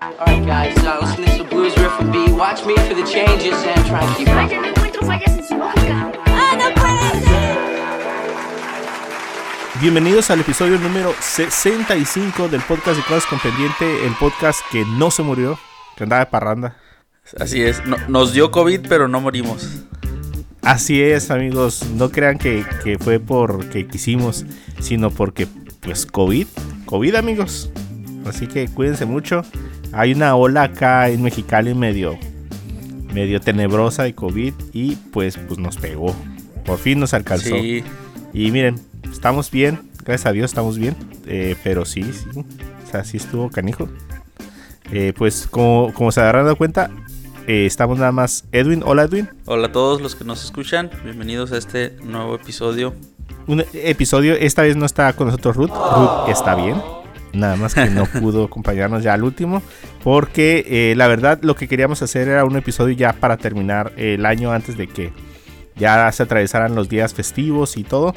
[0.00, 2.30] Alright guys, uh, listen to some blues riff and B.
[2.32, 4.34] Watch me for the changes and try and keep up.
[4.34, 6.12] Vaya, no encuentro fallas en su lógica.
[6.26, 7.58] ¡Ah, no puede ser!
[9.80, 15.10] Bienvenidos al episodio número 65 del podcast de Cosas con Pendiente, el podcast que no
[15.10, 15.58] se murió,
[15.96, 16.76] que andaba de parranda.
[17.38, 19.68] Así es, no- nos dio COVID, pero no morimos.
[20.62, 24.44] Así es, amigos, no crean que, que fue porque quisimos,
[24.80, 25.48] sino porque,
[25.80, 26.46] pues, COVID,
[26.86, 27.70] COVID, amigos.
[28.26, 29.42] Así que cuídense mucho.
[29.92, 32.18] Hay una ola acá en Mexicali medio,
[33.12, 36.14] medio tenebrosa de COVID y pues, pues nos pegó.
[36.64, 37.56] Por fin nos alcanzó.
[37.56, 37.82] Sí,
[38.32, 38.78] Y miren,
[39.10, 40.94] estamos bien, gracias a Dios estamos bien,
[41.26, 43.88] eh, pero sí, sí, o sea, sí estuvo canijo.
[44.92, 46.90] Eh, pues como, como se habrán dado cuenta,
[47.46, 51.52] eh, estamos nada más Edwin, hola Edwin, hola a todos los que nos escuchan, bienvenidos
[51.52, 52.94] a este nuevo episodio.
[53.46, 56.76] un episodio, esta vez no está con nosotros Ruth, Ruth está bien,
[57.32, 59.62] nada más que no pudo acompañarnos ya al último,
[60.02, 64.26] porque eh, la verdad lo que queríamos hacer era un episodio ya para terminar el
[64.26, 65.12] año antes de que
[65.76, 68.14] ya se atravesaran los días festivos y todo.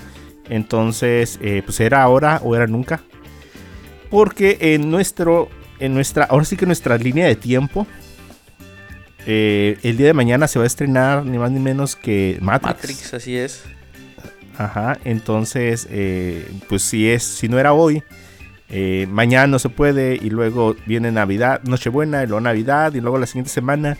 [0.49, 3.01] Entonces, eh, pues era ahora o era nunca.
[4.09, 7.87] Porque en nuestro, en nuestra, ahora sí que nuestra línea de tiempo,
[9.25, 12.75] eh, el día de mañana se va a estrenar ni más ni menos que Matrix.
[12.75, 13.63] Matrix, así es.
[14.57, 18.03] Ajá, entonces, eh, pues si es, si no era hoy,
[18.71, 23.19] eh, mañana no se puede y luego viene Navidad, Nochebuena y luego Navidad y luego
[23.19, 23.97] la siguiente semana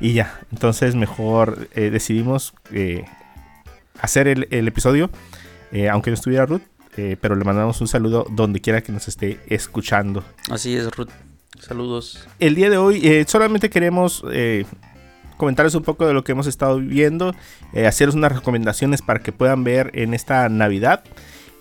[0.00, 0.40] y ya.
[0.50, 3.04] Entonces mejor eh, decidimos eh,
[4.00, 5.10] hacer el, el episodio,
[5.70, 6.62] eh, aunque no estuviera Ruth,
[6.96, 10.24] eh, pero le mandamos un saludo donde quiera que nos esté escuchando.
[10.50, 11.10] Así es, Ruth.
[11.60, 12.26] Saludos.
[12.38, 14.24] El día de hoy eh, solamente queremos
[15.36, 17.34] comentarles un poco de lo que hemos estado viendo,
[17.72, 21.04] eh, haceros unas recomendaciones para que puedan ver en esta Navidad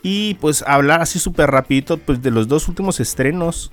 [0.07, 3.71] y pues hablar así súper rapidito pues de los dos últimos estrenos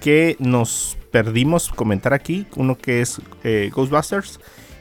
[0.00, 4.40] que nos perdimos comentar aquí, uno que es eh, Ghostbusters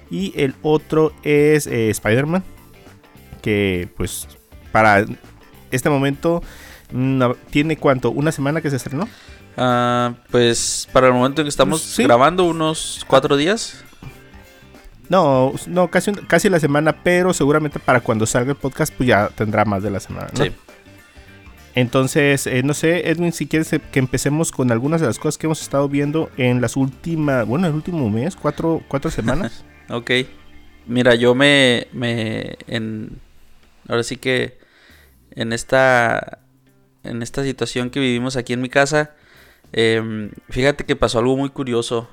[0.09, 2.41] y el otro es eh, Spider-Man,
[3.41, 4.29] que pues
[4.71, 5.05] para
[5.71, 6.41] este momento
[6.93, 9.09] mm, tiene cuánto, una semana que se estrenó.
[9.57, 12.03] Ah, pues para el momento en que estamos Sí.
[12.03, 13.83] grabando, unos cuatro días.
[15.09, 19.27] No, no, casi, casi la semana, pero seguramente para cuando salga el podcast, pues ya
[19.35, 20.45] tendrá más de la semana, ¿no?
[20.45, 20.51] Sí.
[21.77, 25.37] Entonces, eh, no sé, Edwin, si quieres eh, que empecemos con algunas de las cosas
[25.37, 29.63] que hemos estado viendo en las últimas, bueno, el último mes, cuatro, cuatro semanas.
[29.89, 30.11] Ok.
[30.87, 33.21] Mira, yo me, me en
[33.87, 34.57] ahora sí que
[35.31, 36.39] en esta
[37.03, 39.11] en esta situación que vivimos aquí en mi casa,
[39.71, 42.09] em, fíjate que pasó algo muy curioso.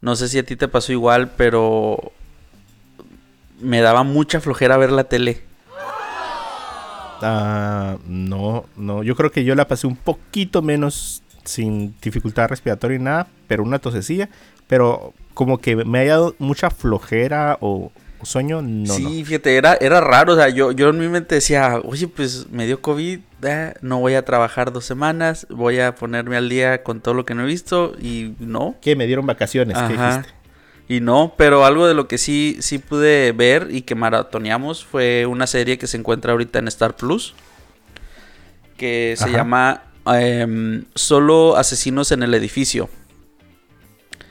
[0.00, 2.10] No sé si a ti te pasó igual, pero
[3.60, 5.51] me daba mucha flojera ver la tele.
[7.22, 12.96] Ah, no, no, yo creo que yo la pasé un poquito menos sin dificultad respiratoria
[12.96, 14.28] y nada, pero una tosecilla,
[14.66, 17.90] pero como que me haya dado mucha flojera o,
[18.20, 19.24] o sueño, no, sí, no.
[19.26, 20.34] fíjate, era, era raro.
[20.34, 23.98] O sea, yo, yo en mi mente decía, oye, pues me dio COVID, ah, no
[24.00, 27.42] voy a trabajar dos semanas, voy a ponerme al día con todo lo que no
[27.42, 27.94] he visto.
[28.00, 30.41] Y no, Que me dieron vacaciones, ¿qué dijiste?
[30.92, 35.24] Y no, pero algo de lo que sí, sí pude ver y que maratoneamos fue
[35.24, 37.34] una serie que se encuentra ahorita en Star Plus.
[38.76, 39.32] Que se Ajá.
[39.32, 42.90] llama em, Solo Asesinos en el Edificio.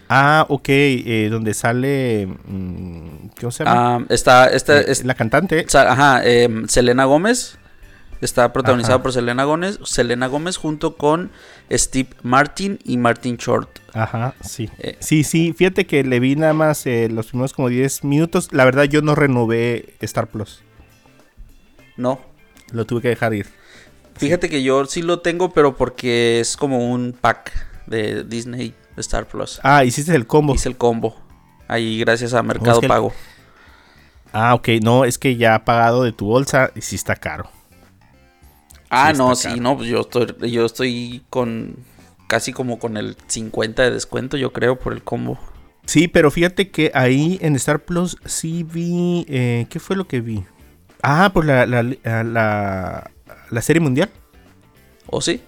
[0.07, 2.27] Ah, ok, eh, donde sale.
[2.27, 3.95] mm, ¿Cómo se llama?
[3.95, 5.65] Ah, está, está, Eh, es- la cantante.
[5.73, 7.57] ajá, em, Selena Gómez.
[8.21, 9.03] Está protagonizada Ajá.
[9.03, 11.31] por Selena Gómez, Selena Gómez junto con
[11.71, 13.79] Steve Martin y Martin Short.
[13.93, 14.69] Ajá, sí.
[14.77, 14.95] Eh.
[14.99, 18.49] Sí, sí, fíjate que le vi nada más eh, los primeros como 10 minutos.
[18.53, 20.61] La verdad, yo no renové Star Plus.
[21.97, 22.21] No,
[22.71, 23.47] Lo tuve que dejar ir.
[24.15, 27.51] Fíjate que yo sí lo tengo, pero porque es como un pack
[27.87, 29.59] de Disney Star Plus.
[29.63, 30.53] Ah, hiciste el combo.
[30.53, 31.19] Hice el combo.
[31.67, 33.13] Ahí gracias a Mercado que el- Pago.
[34.31, 37.49] Ah, ok, no, es que ya pagado de tu bolsa y sí está caro.
[38.91, 41.75] Ah, no, sí, no, pues yo estoy, yo estoy con
[42.27, 45.39] casi como con el 50 de descuento, yo creo, por el combo.
[45.85, 49.25] Sí, pero fíjate que ahí en Star Plus sí vi.
[49.29, 50.43] eh, ¿Qué fue lo que vi?
[51.01, 53.11] Ah, pues la, la, la,
[53.49, 54.09] la serie mundial.
[55.07, 55.41] ¿O sí?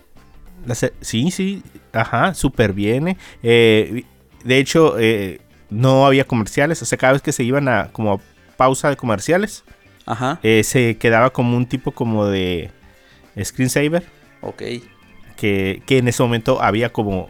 [0.65, 1.61] La se- sí, sí,
[1.91, 3.09] ajá, súper bien.
[3.09, 3.17] eh.
[3.43, 4.03] Eh,
[4.43, 8.21] de hecho, eh, no había comerciales, o sea, cada vez que se iban a como
[8.57, 9.63] pausa de comerciales,
[10.05, 10.39] Ajá.
[10.43, 12.71] eh, se quedaba como un tipo como de
[13.41, 14.03] screensaver,
[14.41, 14.61] Ok.
[15.37, 17.29] que, que en ese momento había como,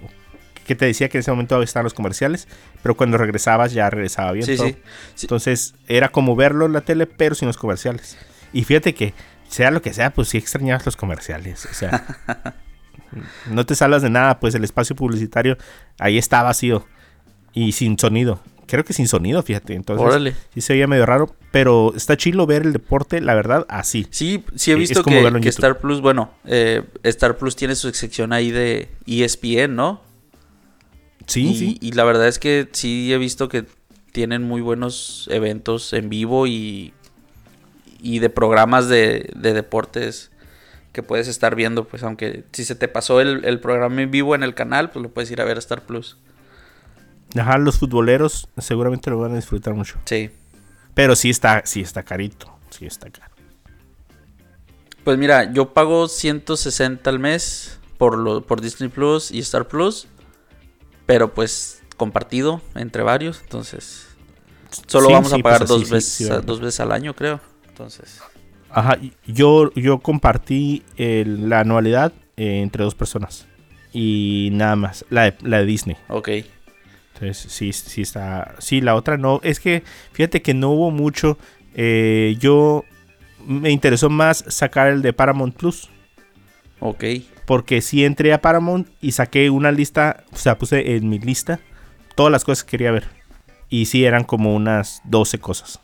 [0.66, 2.48] que te decía que en ese momento estaban los comerciales,
[2.82, 4.68] pero cuando regresabas ya regresaba bien Sí, todo.
[4.68, 4.78] sí.
[5.16, 5.26] Sí.
[5.26, 8.18] Entonces era como verlo en la tele, pero sin los comerciales.
[8.52, 9.14] Y fíjate que,
[9.48, 12.06] sea lo que sea, pues sí extrañabas los comerciales, o sea...
[13.52, 15.56] No te salvas de nada, pues el espacio publicitario
[16.00, 16.88] ahí está vacío
[17.54, 18.42] y sin sonido.
[18.74, 19.76] Creo que sin sonido, fíjate.
[19.76, 20.36] Entonces, Órale.
[20.52, 24.08] sí se veía medio raro, pero está chilo ver el deporte, la verdad, así.
[24.10, 25.50] Sí, sí he Es visto como que.
[25.50, 30.02] Star Plus, bueno, eh, Star Plus tiene su sección ahí de E ESPN, ¿no?
[31.28, 31.78] Sí, y, sí.
[31.82, 33.66] y la verdad es que sí he visto que
[34.12, 36.94] tienen muy buenos eventos en vivo y,
[38.02, 40.32] y de programas de, de deportes
[40.94, 44.34] que puedes estar viendo, pues aunque si se te pasó el, el programa en vivo
[44.34, 46.18] en el canal, pues lo puedes ir a ver a Star Plus.
[47.38, 49.98] Ajá, los futboleros seguramente lo van a disfrutar mucho.
[50.06, 50.30] Sí.
[50.94, 52.52] Pero sí está, sí está carito.
[52.70, 53.34] Sí está caro.
[55.04, 60.08] Pues mira, yo pago 160 al mes por, lo, por Disney Plus y Star Plus,
[61.06, 64.08] pero pues compartido entre varios, entonces
[64.88, 65.94] solo Sí, vamos sí, a pagar pues así, dos, sí,
[66.26, 67.40] veces, dos veces al año, creo.
[67.68, 68.22] Entonces,
[68.70, 68.98] Ajá,
[69.28, 73.46] yo, yo compartí el- la anualidad eh, entre dos personas.
[73.92, 75.98] Y nada más, la de, la de Disney.
[76.08, 76.30] ok.
[77.14, 78.56] Entonces, sí, sí está.
[78.60, 79.40] Sí, la otra no.
[79.44, 79.84] Es que,
[80.14, 81.38] fíjate que no hubo mucho.
[81.76, 82.84] eh, yo
[83.46, 85.90] me interesó más sacar el de Paramount Plus.
[86.80, 87.04] Ok.
[87.46, 90.24] Porque sí entré a Paramount y saqué una lista.
[90.32, 91.60] O sea, puse en mi lista
[92.16, 93.08] todas las cosas que quería ver.
[93.70, 95.80] Y sí, eran como unas 12 cosas.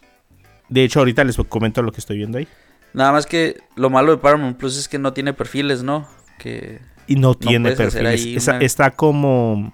[0.69, 2.47] De hecho, ahorita les comento lo que estoy viendo ahí.
[2.93, 6.07] Nada más que lo malo de Paramount Plus es que no tiene perfiles, ¿no?
[6.37, 8.21] Que Y no tiene perfiles.
[8.25, 9.73] ahí Esa- una- Está como.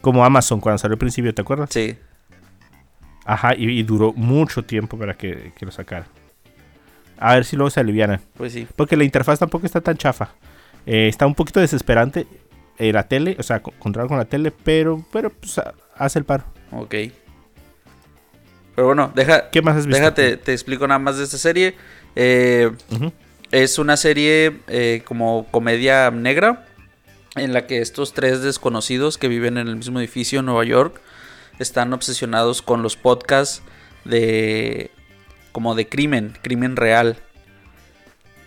[0.00, 1.70] Como Amazon cuando salió al principio, ¿te acuerdas?
[1.72, 1.96] sí.
[3.26, 6.06] Ajá, y, y duró mucho tiempo para que, que lo sacara.
[7.18, 8.20] A ver si luego se aliviana.
[8.36, 8.66] Pues sí.
[8.74, 10.30] Porque la interfaz tampoco está tan chafa.
[10.86, 12.26] Eh, está un poquito desesperante
[12.78, 16.18] eh, la tele, o sea, co- controlar con la tele, pero, pero pues, ha- hace
[16.18, 16.44] el paro.
[16.72, 16.94] Ok.
[18.74, 19.98] Pero bueno, deja, ¿Qué más has visto?
[20.00, 21.74] déjate, te explico nada más de esta serie.
[22.16, 22.70] Eh.
[23.52, 26.66] Es una serie como comedia negra
[27.36, 31.00] en la que estos tres desconocidos que viven en el mismo edificio en Nueva York
[31.58, 33.62] están obsesionados con los podcasts
[34.04, 34.90] de
[35.52, 37.18] como de crimen, crimen real.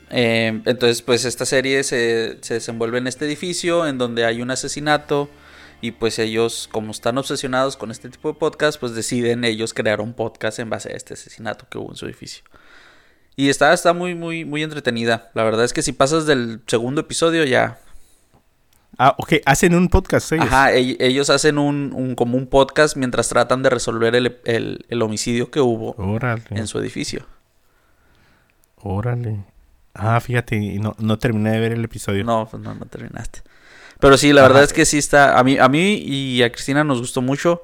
[0.10, 4.52] Eh, entonces, pues esta serie se, se desenvuelve en este edificio en donde hay un
[4.52, 5.30] asesinato
[5.82, 10.00] y pues ellos, como están obsesionados con este tipo de podcast, pues deciden ellos crear
[10.00, 12.44] un podcast en base a este asesinato que hubo en su edificio.
[13.36, 15.32] Y está, está muy, muy, muy entretenida.
[15.34, 17.80] La verdad es que si pasas del segundo episodio ya...
[18.98, 20.46] Ah, ok, hacen un podcast ellos.
[20.48, 24.86] Ajá, ell- ellos hacen un, un- como un podcast mientras tratan de resolver el, el-
[24.88, 26.44] el homicidio que hubo Órale.
[26.52, 27.26] en su edificio.
[28.78, 29.44] Órale.
[29.94, 32.24] Ah, fíjate, y no, no terminé de ver el episodio.
[32.24, 33.42] No, pues no, no terminaste.
[34.00, 34.48] Pero sí, la Ajá.
[34.50, 35.40] verdad es que sí está...
[35.40, 37.62] A mí, a mí y a Cristina nos gustó mucho.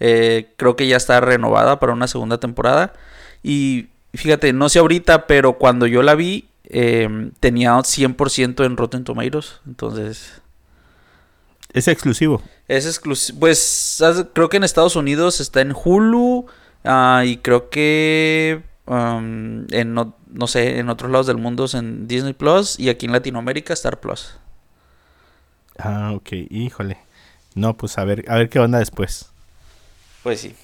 [0.00, 2.92] Eh, creo que ya está renovada para una segunda temporada.
[3.42, 9.04] Y fíjate, no sé ahorita, pero cuando yo la vi, eh, tenía 100% en Rotten
[9.04, 9.60] Tomatoes.
[9.66, 10.42] Entonces...
[11.76, 12.40] Es exclusivo.
[12.68, 13.38] Es exclusivo.
[13.38, 14.02] Pues
[14.32, 16.46] creo que en Estados Unidos está en Hulu.
[16.84, 22.08] ah, y creo que en no, no sé, en otros lados del mundo es en
[22.08, 22.80] Disney Plus.
[22.80, 24.38] Y aquí en Latinoamérica Star Plus.
[25.78, 26.96] Ah, ok, híjole.
[27.54, 29.28] No, pues a ver, a ver qué onda después.
[30.22, 30.54] Pues sí.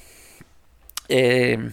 [1.10, 1.72] Eh,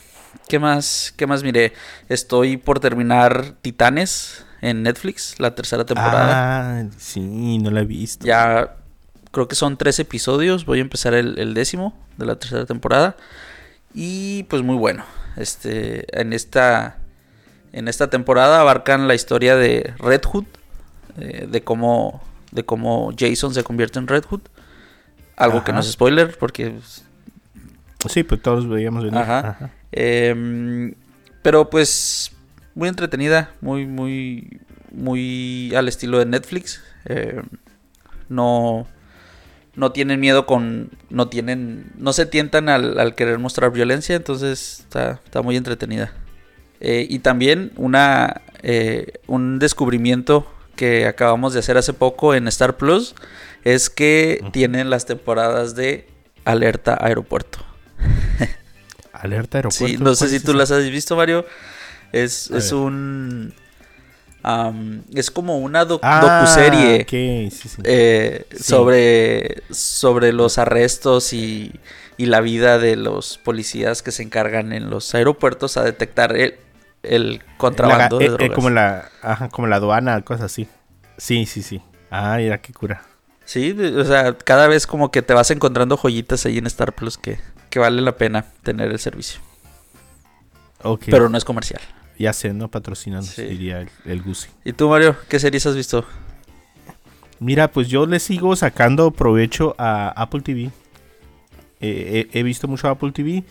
[0.50, 1.14] ¿Qué más?
[1.16, 1.72] ¿Qué más miré?
[2.10, 6.82] Estoy por terminar Titanes en Netflix, la tercera temporada.
[6.82, 8.28] Ah, sí, no la he visto.
[8.28, 8.76] Ya
[9.32, 10.66] creo que son tres episodios.
[10.66, 13.16] Voy a empezar el, el décimo de la tercera temporada.
[13.94, 15.04] Y pues muy bueno.
[15.38, 16.06] Este.
[16.20, 16.98] En esta.
[17.72, 20.46] En esta temporada abarcan la historia de Red Hood.
[21.20, 22.22] eh, de cómo.
[22.52, 24.42] De cómo Jason se convierte en Red Hood.
[25.38, 26.38] Algo que no es spoiler.
[26.38, 26.72] Porque.
[26.72, 27.06] pues,
[28.08, 29.20] Sí, pues todos veíamos venir.
[29.20, 29.40] Ajá.
[29.40, 29.70] Ajá.
[29.92, 30.94] em,
[31.42, 32.32] pero pues.
[32.76, 33.52] Muy entretenida.
[33.62, 34.62] Muy, muy.
[34.92, 36.82] Muy al estilo de Netflix.
[37.06, 37.44] em,
[38.30, 38.88] no
[39.80, 44.82] no tienen miedo con no tienen no se tientan al, al querer mostrar violencia entonces
[44.82, 46.14] está, está muy entretenida.
[46.82, 50.46] Eh, y también una eh, un descubrimiento
[50.76, 53.16] que acabamos de hacer hace poco en Star Plus
[53.64, 56.08] es que tienen las temporadas de
[56.44, 57.60] alerta aeropuerto.
[59.14, 59.88] Alerta aeropuerto.
[59.88, 61.46] sí no sé ¿cuál si tú las has visto Mario.
[62.12, 63.54] Es, es un
[65.14, 67.82] es como una doc- Ah, docuserie ok, sí, sí.
[67.84, 68.64] eh, Sí.
[68.64, 71.74] sobre, sobre los arrestos y,
[72.18, 76.56] y la vida de los policías que se encargan en los aeropuertos a detectar el,
[77.04, 78.56] el contrabando La- de eh, eh, drogas.
[78.56, 80.68] como la, ajá, como la aduana, cosas así.
[81.18, 81.82] Sí, sí, sí.
[82.10, 83.04] Ah, mira qué cura.
[83.46, 87.18] Sí, o sea, cada vez como que te vas encontrando joyitas ahí en Star Plus
[87.18, 89.42] que, que vale la pena tener el servicio.
[91.08, 91.82] Pero no es comercial.
[92.20, 93.44] Ya sé, no patrocinando, Sí.
[93.44, 94.50] diría el, el Gusi.
[94.66, 96.06] ¿Y tú, Mario, qué series has visto?
[97.40, 100.70] Mira, pues yo le sigo sacando provecho a Apple TV.
[101.80, 103.44] Eh, he, he visto mucho Apple TV.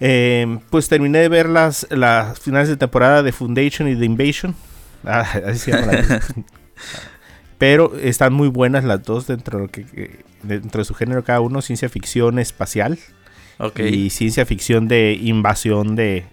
[0.00, 4.54] Eh, pues terminé de ver las, las finales de temporada de Foundation y The Invasion.
[5.02, 6.20] Ah, así se llama la-
[7.58, 11.24] Pero están muy buenas las dos dentro de, lo que, que- dentro de su género
[11.24, 11.62] cada uno.
[11.62, 12.98] Ciencia ficción espacial
[13.58, 13.80] Ok.
[13.80, 16.24] y ciencia ficción de invasión de,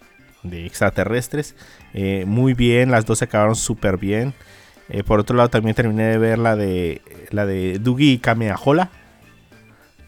[0.44, 1.56] de extraterrestres.
[1.94, 4.34] Eh, muy bien, las dos se acabaron súper bien.
[4.90, 7.02] Eh, por otro lado, también terminé de ver la de
[7.32, 8.90] la de Dugi Kameahola.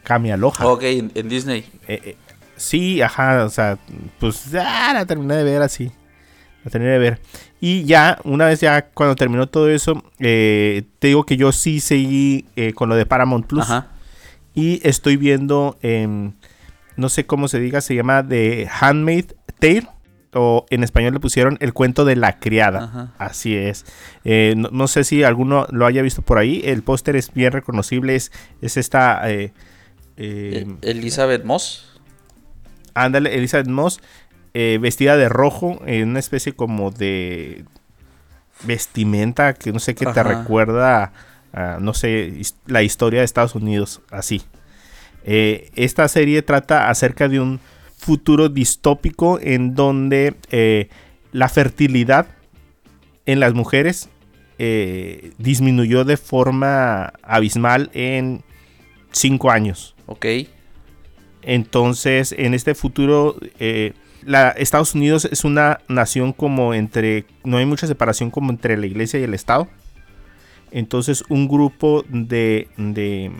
[0.02, 0.66] Kamealoha.
[0.66, 1.64] Ok, en, en Disney.
[1.86, 2.16] Eh,
[2.56, 3.78] sí, ajá, o sea,
[4.18, 5.92] pues ya la terminé de ver así.
[6.64, 7.20] La terminé de ver.
[7.60, 12.46] Y ya, una vez ya cuando terminó todo eso, te digo que yo sí seguí
[12.74, 13.64] con lo de Paramount Plus.
[13.64, 13.88] Ajá.
[14.54, 16.32] Y estoy viendo, em,
[16.96, 19.86] no sé cómo se diga, se llama The Handmaid Tale.
[20.32, 22.84] O en español le pusieron El cuento de la criada.
[22.84, 23.14] Ajá.
[23.18, 23.84] Así es.
[24.24, 26.62] Eh, no, no sé si alguno lo haya visto por ahí.
[26.64, 28.14] El póster es bien reconocible.
[28.14, 29.28] Es, es esta...
[29.28, 29.52] eh,
[30.16, 32.00] eh, Elizabeth Moss.
[32.94, 34.00] Ándale, Elizabeth Moss,
[34.52, 37.64] vestida de rojo, en una especie como de
[38.64, 41.12] vestimenta que no sé qué te recuerda,
[41.52, 44.42] a, no sé, la historia de Estados Unidos, así.
[45.24, 47.60] Esta serie trata acerca de un
[48.00, 50.88] futuro distópico en donde eh,
[51.32, 52.26] la fertilidad
[53.26, 54.08] en las mujeres
[54.58, 58.42] eh, disminuyó de forma abismal en
[59.12, 59.94] cinco años.
[60.06, 60.26] Ok.
[61.42, 63.92] Entonces, en este futuro, eh,
[64.24, 68.86] la, Estados Unidos es una nación como entre, no hay mucha separación como entre la
[68.86, 69.68] iglesia y el Estado.
[70.70, 73.30] Entonces, un grupo de, de,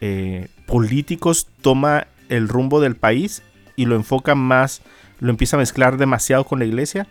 [0.00, 3.42] eh, políticos toma el rumbo del país
[3.76, 4.82] y lo enfoca más,
[5.20, 7.06] lo empieza a mezclar demasiado con la iglesia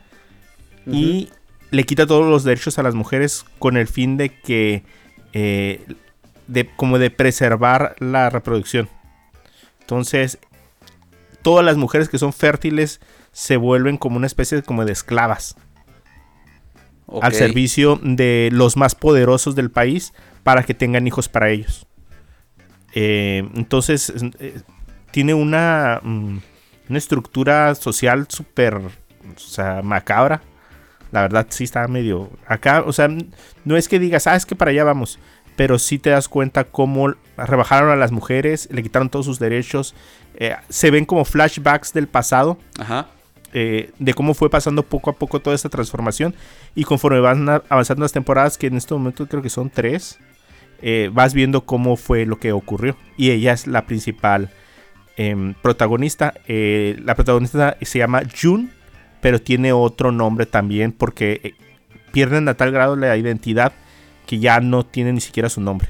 [0.85, 1.29] y
[1.71, 4.83] le quita todos los derechos a las mujeres con el fin de que,
[5.33, 5.85] eh,
[6.47, 8.89] de, como de preservar la reproducción.
[9.81, 10.39] Entonces,
[11.41, 15.55] todas las mujeres que son fértiles se vuelven como una especie de, como de esclavas
[17.21, 21.85] al servicio de los más poderosos del país para que tengan hijos para ellos.
[22.93, 24.61] Eh, entonces, eh,
[25.11, 26.37] tiene una, mm,
[26.89, 30.41] una estructura social súper o sea, macabra.
[31.11, 32.29] La verdad, sí está medio.
[32.47, 33.07] Acá, o sea,
[33.63, 35.17] no es que digas, ah, es que para allá vamos.
[35.55, 39.95] Pero sí te das cuenta cómo rebajaron a las mujeres, le quitaron todos sus derechos.
[40.35, 43.07] eh, se ven como flashbacks del pasado Ajá.
[43.53, 46.35] eh, de cómo fue pasando poco a poco toda esta transformación.
[46.75, 50.19] Y conforme van avanzando las temporadas, que en este momento creo que son tres,
[50.81, 52.97] eh, vas viendo cómo fue lo que ocurrió.
[53.15, 54.51] Y ella es la principal
[55.17, 56.33] em, protagonista.
[56.47, 58.69] Eh, la protagonista se llama June,
[59.21, 61.53] pero tiene otro nombre también porque eh,
[62.11, 63.73] pierden a tal grado la identidad
[64.27, 65.87] que ya no tiene ni siquiera su nombre.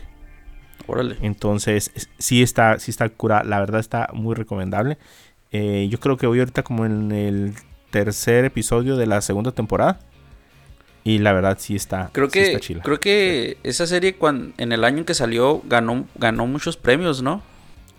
[0.88, 1.18] Órale.
[1.22, 3.44] Entonces, es- sí está, sí está cura.
[3.44, 4.98] La verdad está muy recomendable.
[5.52, 7.54] Eh, yo creo que voy ahorita como en el
[7.92, 10.00] tercer episodio de la segunda temporada.
[11.04, 12.10] Y la verdad sí está.
[12.12, 12.82] Creo sí que, está chila.
[12.84, 17.22] creo que esa serie cuan- en el año en que salió ganó, ganó muchos premios,
[17.22, 17.42] ¿no?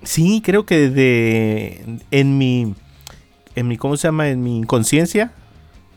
[0.06, 2.74] Sí, creo que de en mi
[3.54, 5.32] en mi cómo se llama en mi inconsciencia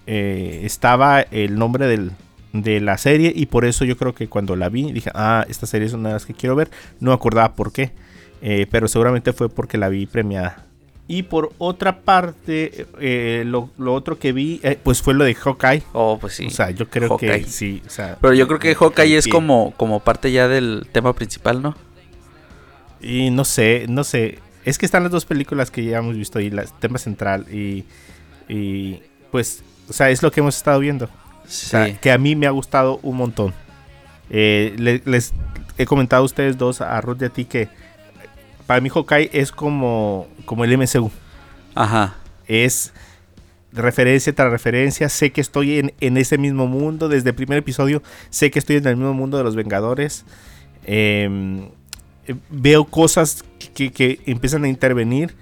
[0.07, 2.11] eh, estaba el nombre del,
[2.53, 5.67] de la serie y por eso yo creo que cuando la vi dije ah esta
[5.67, 7.91] serie es una de las que quiero ver no acordaba por qué
[8.41, 10.65] eh, pero seguramente fue porque la vi premiada
[11.07, 15.35] y por otra parte eh, lo, lo otro que vi eh, pues fue lo de
[15.35, 16.47] Hawkeye Oh, pues sí.
[16.47, 17.41] o sea yo creo Hawkeye.
[17.43, 20.87] que sí o sea, Pero yo creo que Hawkeye es como, como parte ya del
[20.91, 21.75] tema principal, ¿no?
[23.01, 24.39] Y no sé, no sé.
[24.65, 27.45] Es que están las dos películas que ya hemos visto y el tema central.
[27.51, 27.85] Y,
[28.47, 29.01] y
[29.31, 31.05] pues, o sea, es lo que hemos estado viendo.
[31.05, 31.09] O
[31.47, 31.67] Sí.
[31.67, 33.53] sea, que a mí me ha gustado un montón.
[34.29, 35.33] Eh, le- les
[35.77, 37.67] he comentado a ustedes dos, a Ruth y a ti, que
[38.67, 41.09] para mí Hawkeye es como, como el MCU.
[41.73, 42.15] Ajá.
[42.47, 42.93] Es
[43.71, 45.09] referencia tras referencia.
[45.09, 47.07] Sé que estoy en, en ese mismo mundo.
[47.09, 50.25] Desde el primer episodio sé que estoy en el mismo mundo de los Vengadores.
[50.85, 51.67] Eh,
[52.49, 53.43] veo cosas
[53.73, 55.35] que, que empiezan a intervenir.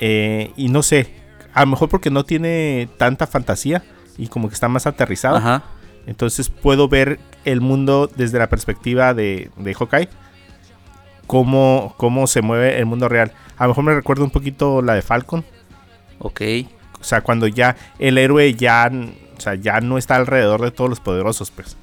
[0.00, 1.14] eh, y no sé.
[1.52, 3.82] A lo mejor porque no tiene tanta fantasía.
[4.18, 5.36] Y como que está más aterrizado.
[5.36, 5.64] Ajá.
[6.06, 10.08] Entonces puedo ver el mundo desde la perspectiva de, de Hawkeye.
[11.26, 13.32] Cómo, cómo se mueve el mundo real.
[13.56, 15.44] A lo mejor me recuerda un poquito la de Falcon.
[16.18, 16.40] Ok.
[17.00, 18.90] O sea, cuando ya el héroe ya,
[19.36, 21.76] o sea, ya no está alrededor de todos los poderosos, pues.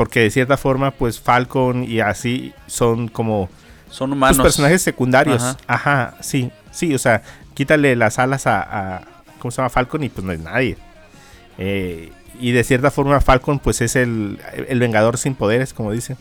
[0.00, 3.50] Porque de cierta forma, pues Falcon y así son como
[3.90, 4.38] Son pues, humanos.
[4.40, 5.42] personajes secundarios.
[5.42, 5.56] Ajá.
[5.66, 6.14] Ajá.
[6.22, 7.20] sí, sí, o sea,
[7.52, 8.62] quítale las alas a,
[8.96, 9.02] a-
[9.40, 9.68] ¿cómo se llama?
[9.68, 10.78] Falcon y pues no es nadie.
[11.58, 14.38] Eh, y de cierta forma Falcon pues es el,
[14.68, 16.16] el vengador sin poderes, como dicen.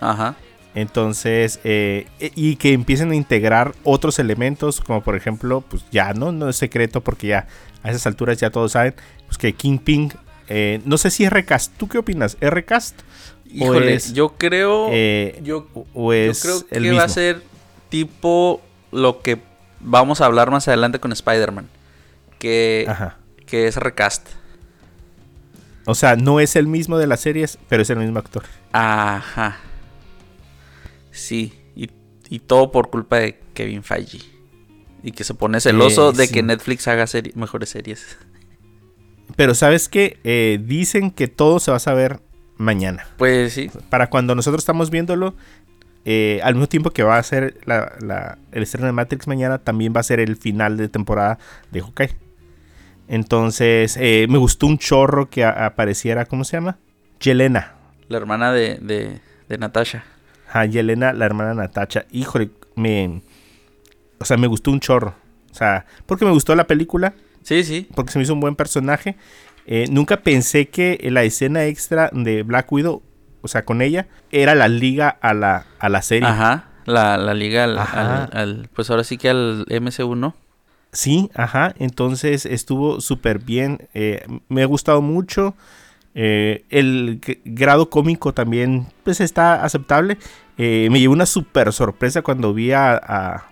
[0.00, 0.36] Ajá.
[0.76, 6.30] Entonces, eh, y que empiecen a integrar otros elementos, como por ejemplo, pues ya no,
[6.30, 7.48] no es secreto porque ya
[7.82, 8.94] a esas alturas ya todos saben,
[9.26, 10.12] pues que Kingpin,
[10.50, 12.36] eh, no sé si es recast, ¿tú qué opinas?
[12.40, 13.00] ¿Es recast?
[13.00, 14.88] ¿O Híjole, es, yo creo.
[14.90, 17.42] eh, yo, o- yo es creo que el va a ser
[17.88, 18.60] tipo
[18.92, 19.38] lo que
[19.80, 21.68] vamos a hablar más adelante con Spider-Man.
[22.38, 23.16] Que, Ajá.
[23.46, 24.28] que es recast.
[25.86, 28.44] O sea, no es el mismo de las series, pero es el mismo actor.
[28.72, 29.58] Ajá.
[31.10, 31.52] Sí.
[31.74, 31.90] Y,
[32.28, 34.20] y todo por culpa de Kevin Feige.
[35.02, 38.16] Y que se pone celoso Eh, de que Netflix haga seri- mejores series.
[39.36, 42.20] Pero sabes que dicen que todo se va a saber
[42.56, 43.06] mañana.
[43.16, 43.70] Pues sí.
[43.88, 45.34] Para cuando nosotros estamos viéndolo,
[46.04, 49.58] eh, al mismo tiempo que va a ser la- la- el estreno de Matrix mañana,
[49.58, 51.38] también va a ser el final de temporada
[51.70, 52.16] de Hawkeye.
[53.08, 56.78] Entonces, eh, me gustó un chorro que apareciera, ¿cómo se llama?
[57.20, 57.74] Yelena.
[58.08, 60.04] La hermana de, de, de Natasha.
[60.48, 62.06] Ajá, Yelena, la hermana Natacha.
[62.10, 63.22] Híjole, me...
[64.20, 65.14] O sea, me gustó un chorro.
[65.50, 67.88] O sea, porque me gustó la película, Sí, sí.
[67.94, 69.16] porque se me hizo un buen personaje.
[69.66, 73.02] Eh, nunca pensé que la escena extra de Black Widow,
[73.42, 76.28] o sea, con ella, era la liga a la, a la serie.
[76.28, 76.66] Ajá.
[76.86, 80.34] La, la liga al, al- al- Pues ahora sí que al MCU, ¿no?
[80.92, 81.74] Sí, ajá.
[81.78, 83.88] Entonces estuvo súper bien.
[83.94, 85.54] eh, me ha gustado mucho.
[86.14, 90.18] eh, el grado cómico también, pues está aceptable.
[90.58, 93.44] Eh, me llevó una súper sorpresa cuando vi a, a-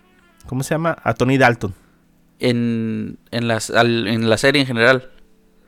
[0.47, 0.97] ¿Cómo se llama?
[1.05, 1.75] A Tony Dalton.
[2.41, 5.11] En, en, las, al- en la serie en general.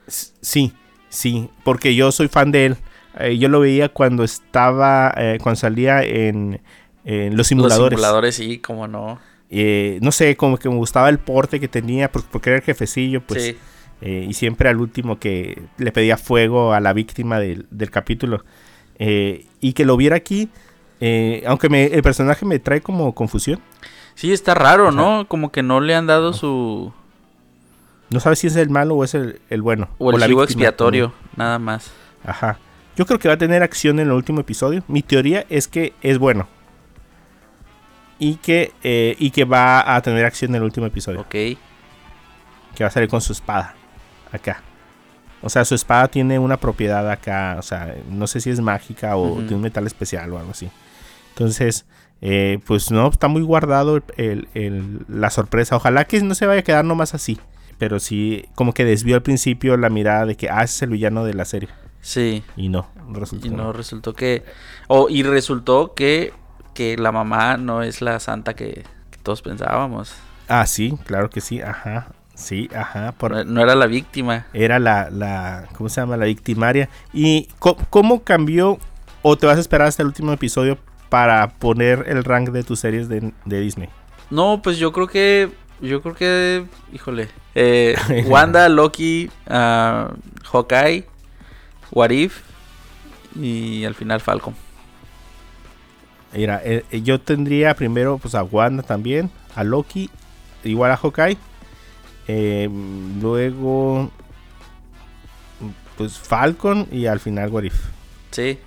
[0.06, 0.72] Sí,
[1.08, 2.76] sí, porque yo soy fan de él.
[3.18, 6.60] Eh, yo lo veía cuando estaba, eh, cuando salía en,
[7.04, 7.92] en los simuladores.
[7.92, 9.18] Los simuladores, sí, como no.
[9.50, 12.64] Eh, no sé, como que me gustaba el porte que tenía, por- porque era el
[12.64, 13.42] jefecillo, pues.
[13.44, 13.56] sí.
[14.00, 18.44] eh, y siempre al último que le pedía fuego a la víctima del, del capítulo.
[18.98, 20.50] Y que lo viera aquí,
[21.00, 23.60] eh, aunque me- el personaje me trae como confusión.
[24.20, 25.26] Sí, está raro, O sea- ¿no?
[25.28, 26.92] Como que no le han dado su...
[28.10, 29.88] No sabes si es el malo o es el, el bueno.
[29.98, 31.90] O el chivo expiatorio, nada más.
[32.24, 32.58] Ajá.
[32.96, 34.82] Yo creo que va a tener acción en el último episodio.
[34.88, 36.48] Mi teoría es que es bueno.
[38.18, 41.20] Y que, eh, y que va a tener acción en el último episodio.
[41.20, 41.30] Ok.
[41.30, 43.74] que va a salir con su espada
[44.32, 44.60] acá.
[45.40, 49.16] O sea, su espada tiene una propiedad acá, o sea, no sé si es mágica
[49.16, 50.68] o tiene un metal especial o algo así.
[51.30, 51.86] Entonces,
[52.22, 55.76] eh, pues no, está muy guardado el- el- la sorpresa.
[55.76, 57.38] Ojalá que no se vaya a quedar nomás así.
[57.78, 60.90] Pero sí, como que desvió al principio la mirada de que, ah, ese es el
[60.90, 61.70] villano de la serie.
[62.02, 62.42] Sí.
[62.56, 63.46] Y no, resultó.
[63.46, 63.72] Y no no.
[63.72, 64.44] resultó que...
[64.88, 66.32] O, y resultó que,
[66.74, 70.14] que la mamá no es la santa que, que todos pensábamos.
[70.48, 72.08] Ah, sí, claro que sí, ajá.
[72.34, 73.12] Sí, ajá.
[73.12, 74.46] Por, No, no era la víctima.
[74.52, 76.16] era la, la, ¿cómo se llama?
[76.18, 76.88] La victimaria.
[77.14, 77.48] ¿Y
[77.90, 78.78] cómo cambió
[79.22, 80.78] o te vas a esperar hasta el último episodio
[81.10, 83.88] para poner el rank de tus series de, de Disney?
[84.30, 85.50] No, pues yo creo que...
[85.82, 86.64] Yo creo que...
[86.92, 87.28] Híjole.
[87.54, 87.96] Eh,
[88.26, 90.12] Wanda, Loki, ah,
[90.50, 91.04] Hawkeye,
[91.90, 92.40] What If
[93.34, 94.54] y al final Falcon.
[96.32, 100.10] Mira, eh, eh, yo tendría primero pues a Wanda también, a Loki,
[100.64, 101.36] igual a Hawkeye.
[102.28, 102.68] eh,
[103.20, 104.10] luego
[105.96, 107.74] pues Falcon y al final What If.
[108.30, 108.58] Sí.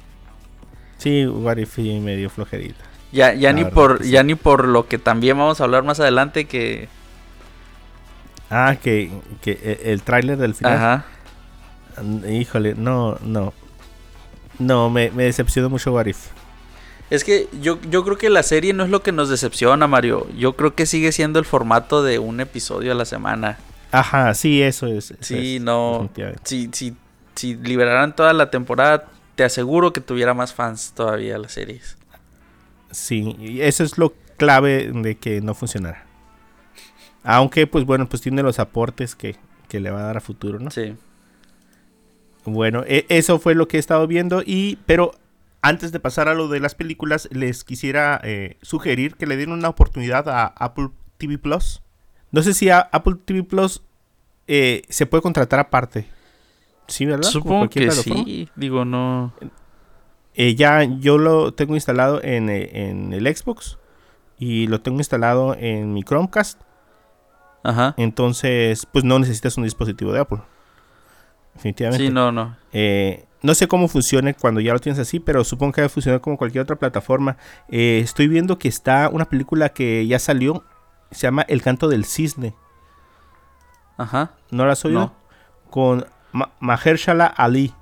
[1.03, 2.83] Sí, What If y medio flojerita.
[3.11, 4.11] Ya, ya ni por, sí.
[4.11, 6.87] ya ni por lo que también vamos a hablar más adelante que.
[8.49, 9.11] Ah, que,
[9.41, 10.73] que eh, el tráiler del final.
[10.73, 11.05] Ajá.
[12.01, 13.53] Mm, Híjole, no, no.
[14.59, 16.27] No, me, me decepcionó mucho What If.
[17.09, 20.27] Es que yo, yo creo que la serie no es lo que nos decepciona, Mario.
[20.35, 23.57] Yo creo que sigue siendo el formato de un episodio a la semana.
[23.91, 25.11] Ajá, sí, eso es.
[25.11, 26.09] eso Sí, es, no.
[26.43, 26.95] Si, si,
[27.35, 31.97] si liberaran toda la temporada, te aseguro que tuviera más fans todavía las series.
[32.91, 36.05] Sí, y eso es lo clave de que no funcionara.
[37.23, 39.35] Aunque, pues bueno, pues tiene los aportes que,
[39.69, 40.69] que le va a dar a futuro, ¿no?
[40.69, 40.95] Sí.
[42.45, 45.13] Bueno, e- eso fue lo que he estado viendo y, pero
[45.61, 49.51] antes de pasar a lo de las películas, les quisiera eh, sugerir que le den
[49.51, 51.81] una oportunidad a Apple TV Plus.
[52.31, 53.81] No sé si a Apple TV Plus
[54.47, 56.05] eh, se puede contratar aparte.
[56.87, 57.29] Sí, ¿verdad?
[57.29, 58.23] Supongo que plataforma.
[58.23, 58.49] sí.
[58.55, 59.33] Digo, no.
[60.35, 63.77] Eh, ya yo lo tengo instalado en, eh, en el Xbox
[64.39, 66.59] y lo tengo instalado en mi Chromecast.
[67.63, 67.93] Ajá.
[67.97, 70.39] Entonces, pues no necesitas un dispositivo de Apple.
[71.53, 72.05] Definitivamente.
[72.05, 72.57] Sí, no, no.
[72.73, 76.21] Eh, no sé cómo funcione cuando ya lo tienes así, pero supongo que debe funcionar
[76.21, 77.37] como cualquier otra plataforma.
[77.69, 80.63] Eh, estoy viendo que está una película que ya salió.
[81.11, 82.55] Se llama El canto del cisne.
[83.97, 84.31] Ajá.
[84.49, 84.99] ¿No la has oído?
[84.99, 85.13] No.
[85.69, 87.73] Con Ma- Mahershala Ali.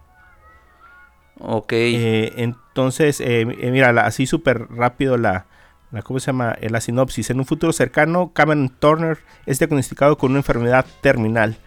[1.39, 1.71] Ok.
[1.73, 5.45] Eh, entonces, eh, eh, mira, la- así súper rápido la,
[5.91, 6.55] la, ¿cómo se llama?
[6.61, 7.29] Eh, la sinopsis.
[7.31, 11.57] En un futuro cercano, Cameron Turner es diagnosticado con una enfermedad terminal.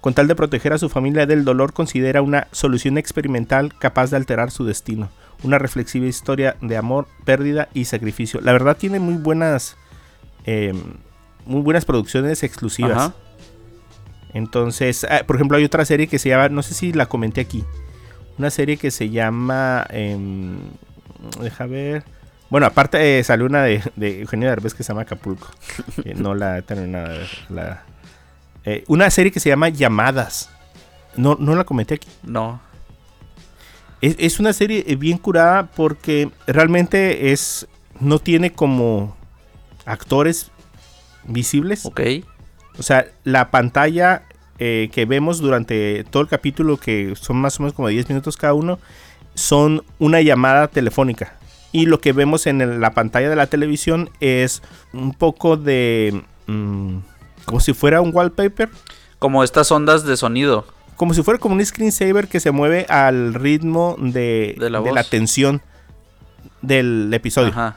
[0.00, 4.16] Con tal de proteger a su familia del dolor, considera una solución experimental capaz de
[4.16, 5.10] alterar su destino.
[5.42, 8.40] Una reflexiva historia de amor, pérdida y sacrificio.
[8.40, 9.76] La verdad tiene muy buenas,
[11.46, 12.96] muy buenas producciones exclusivas.
[12.98, 13.14] Ajá.
[14.34, 17.40] Entonces, ah, por ejemplo, hay otra serie que se llama, no sé si la comenté
[17.40, 17.64] aquí,
[18.38, 20.58] una serie que se llama, em,
[21.40, 22.04] deja ver,
[22.48, 25.48] bueno, aparte eh, salió una de, de Eugenio Derbez que se llama Acapulco,
[26.02, 27.82] que no la he terminado de ver, la-
[28.64, 30.50] eh, una serie que se llama Llamadas,
[31.16, 32.08] no, no la comenté aquí.
[32.22, 32.60] No.
[34.00, 37.66] Es, es una serie eh, bien curada porque realmente es,
[38.00, 39.16] no tiene como
[39.86, 40.50] actores
[41.24, 41.84] visibles.
[41.86, 42.00] Ok.
[42.80, 44.22] O sea, la pantalla
[44.58, 48.38] eh, que vemos durante todo el capítulo, que son más o menos como 10 minutos
[48.38, 48.78] cada uno,
[49.34, 51.34] son una llamada telefónica.
[51.72, 54.62] Y lo que vemos en la pantalla de la televisión es
[54.94, 56.22] un poco de...
[56.46, 56.96] mm,
[57.44, 58.70] como si fuera un wallpaper.
[59.18, 60.64] Como estas ondas de sonido.
[60.96, 65.04] Como si fuera como un screensaver que se mueve al ritmo de, De la de
[65.04, 65.60] tensión
[66.62, 67.50] del episodio.
[67.50, 67.76] Ajá.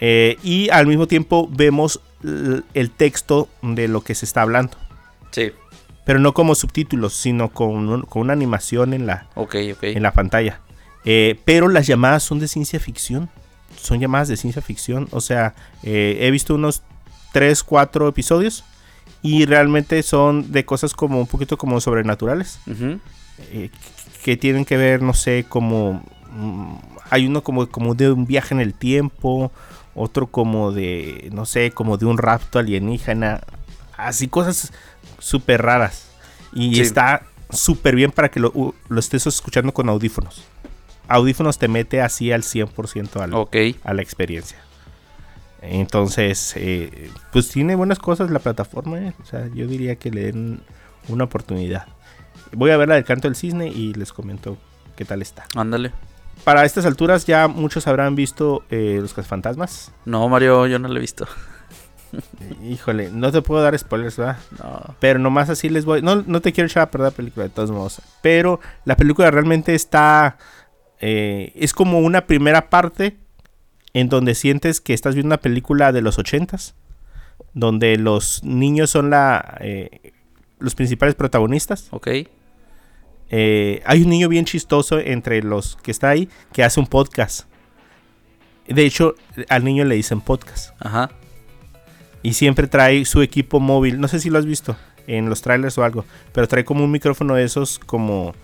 [0.00, 4.76] Eh, y al mismo tiempo vemos el texto de lo que se está hablando.
[5.30, 5.52] Sí.
[6.04, 9.82] pero no como subtítulos, sino con, con una animación en la, Ok, ok.
[9.84, 10.60] en la pantalla.
[11.04, 13.28] Eh, pero las llamadas son de ciencia ficción.
[13.80, 15.06] Son llamadas de ciencia ficción.
[15.10, 16.82] O sea, eh, he visto unos
[17.32, 18.64] 3, 4 episodios
[19.22, 22.58] y realmente son de cosas como un poquito como sobrenaturales.
[23.52, 23.70] Eh,
[24.24, 26.02] que tienen que ver, no sé, como...
[26.32, 26.74] mm,
[27.10, 29.50] hay uno como, como de un viaje en el tiempo,
[29.98, 33.40] otro como de, no sé, como de un rapto alienígena.
[33.96, 34.72] Así cosas
[35.18, 36.08] súper raras.
[36.52, 36.80] Y Sí.
[36.82, 40.44] está súper bien para que lo, lo estés escuchando con audífonos.
[41.08, 44.58] Audífonos te mete así al 100% al, a la experiencia.
[45.62, 48.98] Entonces, eh, pues tiene buenas cosas la plataforma.
[48.98, 49.12] eh.
[49.22, 50.60] O sea, yo diría que le den
[51.08, 51.86] una oportunidad.
[52.52, 54.56] Voy a ver la del canto del cisne y les comento
[54.96, 55.46] qué tal está.
[55.56, 55.92] Ándale.
[56.44, 59.92] Para estas alturas ya muchos habrán visto eh, Los Fantasmas.
[60.04, 61.26] No, Mario, yo no lo he visto.
[62.64, 64.38] Híjole, no te puedo dar spoilers, ¿verdad?
[64.62, 64.94] No.
[65.00, 66.02] Pero nomás así les voy.
[66.02, 68.00] No, no te quiero echar a perder la película de todos modos.
[68.22, 70.38] Pero la película realmente está.
[71.00, 73.16] eh, es como una primera parte
[73.92, 76.74] en donde sientes que estás viendo una película de los ochentas.
[77.54, 80.12] Donde los niños son la, eh,
[80.58, 81.88] los principales protagonistas.
[81.90, 82.08] Ok.
[83.30, 87.46] Eh, hay un niño bien chistoso entre los que está ahí que hace un podcast.
[88.66, 89.14] De hecho,
[89.48, 90.70] al niño le dicen podcast.
[90.78, 91.10] Ajá.
[92.22, 94.00] Y siempre trae su equipo móvil.
[94.00, 96.04] No sé si lo has visto en los trailers o algo.
[96.32, 98.34] Pero trae como un micrófono de esos como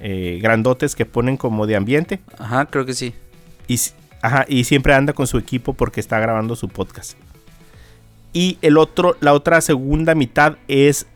[0.00, 2.20] eh, grandotes que ponen como de ambiente.
[2.38, 3.14] Ajá, creo que sí.
[3.68, 3.80] Y,
[4.22, 7.16] ajá, y siempre anda con su equipo porque está grabando su podcast.
[8.32, 11.06] Y el otro, la otra segunda mitad es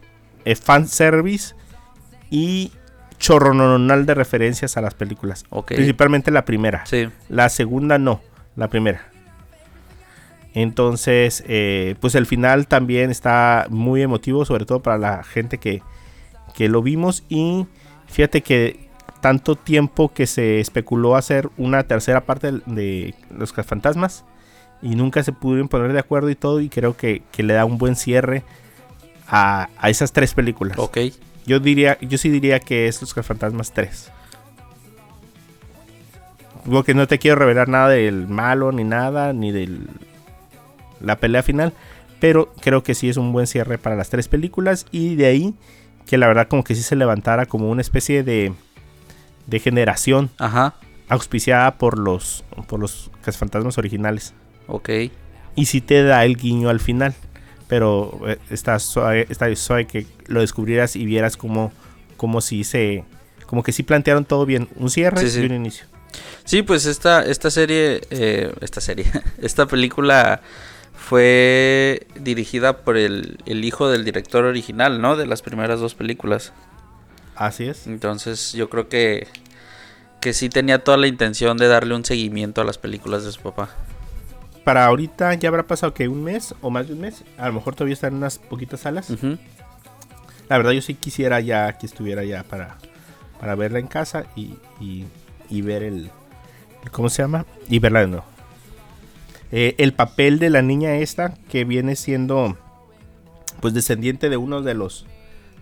[0.45, 1.55] eh, fanservice
[2.31, 2.73] y
[3.25, 5.47] chorrononal de referencias a las películas.
[5.67, 6.85] Principalmente la primera.
[6.85, 7.09] Sí.
[7.31, 8.21] La segunda no,
[8.55, 9.09] la primera.
[10.53, 15.83] Entonces, eh, pues el final también está muy emotivo, sobre todo para la gente que,
[16.55, 17.25] que lo vimos.
[17.31, 17.67] Y
[18.09, 18.91] fíjate que
[19.23, 24.27] tanto tiempo que se especuló hacer una tercera parte de, de Los Fantasmas
[24.83, 26.61] y nunca se pudieron poner de acuerdo y todo.
[26.61, 28.43] Y creo que, que le da un buen cierre
[29.27, 30.79] a, a esas tres películas.
[30.79, 30.99] Ok.
[31.47, 34.11] Yo diría, yo sí diría que es Los Fantasmas 3.
[36.71, 39.69] Porque no te quiero revelar nada del malo, ni nada, ni de
[41.01, 41.75] la pelea final.
[42.21, 44.87] Pero creo que sí es un buen cierre para las tres películas.
[44.91, 45.55] Y de ahí
[46.07, 48.53] que la verdad como que sí se levantara como una especie de,
[49.47, 50.75] de generación Ajá.
[51.09, 54.33] auspiciada por los, por los fantasmas originales.
[54.67, 54.89] Ok.
[55.57, 57.15] Y sí te da el guiño al final.
[57.69, 61.73] Pero eh, está suave, está suave que lo descubrieras y vieras como,
[62.17, 63.05] como si se...
[63.47, 64.69] Como que sí plantearon todo bien.
[64.77, 65.41] Un cierre Sí, sí.
[65.43, 65.87] y un inicio.
[66.45, 69.07] Sí, pues esta, esta serie, eh, esta serie,
[69.43, 70.41] esta película
[70.97, 75.17] fue dirigida por el, el hijo del director original, ¿no?
[75.17, 76.53] De las primeras dos películas.
[77.37, 77.87] Así es.
[77.87, 79.27] Entonces yo creo que,
[80.21, 83.41] que sí tenía toda la intención de darle un seguimiento a las películas de su
[83.43, 83.71] papá.
[84.65, 87.23] Para ahorita ya habrá pasado que un mes o más de un mes.
[87.37, 89.11] A lo mejor todavía están en unas poquitas salas.
[90.49, 92.79] La verdad yo sí quisiera ya que estuviera ya para,
[93.41, 95.05] para verla en casa y, y-
[95.51, 96.11] y ver el,
[96.83, 97.45] el- ¿Cómo se llama?
[97.69, 98.25] Y verla de nuevo.
[99.53, 102.57] Eh, el papel de la niña esta que viene siendo
[103.61, 105.07] pues descendiente de uno de los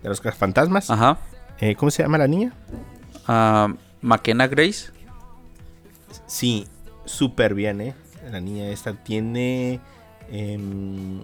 [0.02, 0.90] de los fantasmas.
[0.90, 1.18] Ajá.
[1.60, 2.52] Eh, ¿Cómo se llama la niña?
[4.00, 4.90] McKenna Grace.
[6.26, 6.66] Sí,
[7.04, 7.94] súper bien, ¿eh?
[8.30, 9.80] La niña esta tiene
[10.30, 11.20] em,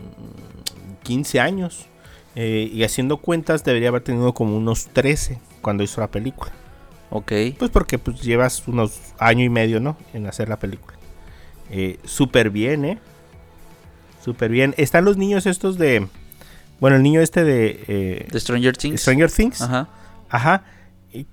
[1.03, 1.87] 15 años.
[2.35, 6.53] eh, y haciendo cuentas debería haber tenido como unos 13 cuando hizo la película.
[7.11, 7.33] Ok.
[7.59, 9.97] Pues porque pues, llevas unos año y medio, ¿no?
[10.13, 10.97] En hacer la película.
[11.71, 12.99] Eh, súper bien, ¿eh?
[14.25, 14.75] Súper bien.
[14.77, 16.07] Están los niños estos de...
[16.81, 17.85] Bueno, el niño este de...
[17.89, 19.01] eh, The Stranger Things.
[19.01, 19.63] Stranger Things.
[19.63, 19.89] Ajá.
[20.29, 20.65] Ajá.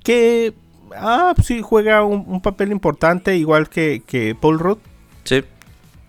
[0.04, 0.54] Que...
[0.96, 4.78] Ah, pues sí, juega un, un papel importante, igual que, que Paul Rudd.
[5.24, 5.44] Sí.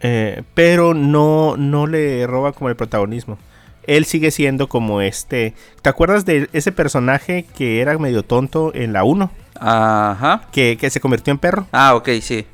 [0.01, 3.39] Eh, pero no, no le roba como el protagonismo.
[3.87, 5.55] Él sigue siendo como este...
[5.81, 9.31] ¿Te acuerdas de ese personaje que era medio tonto en la 1?
[9.61, 10.49] Ajá.
[10.51, 11.67] Que, que se convirtió en perro.
[11.73, 12.47] Ah, ok, sí.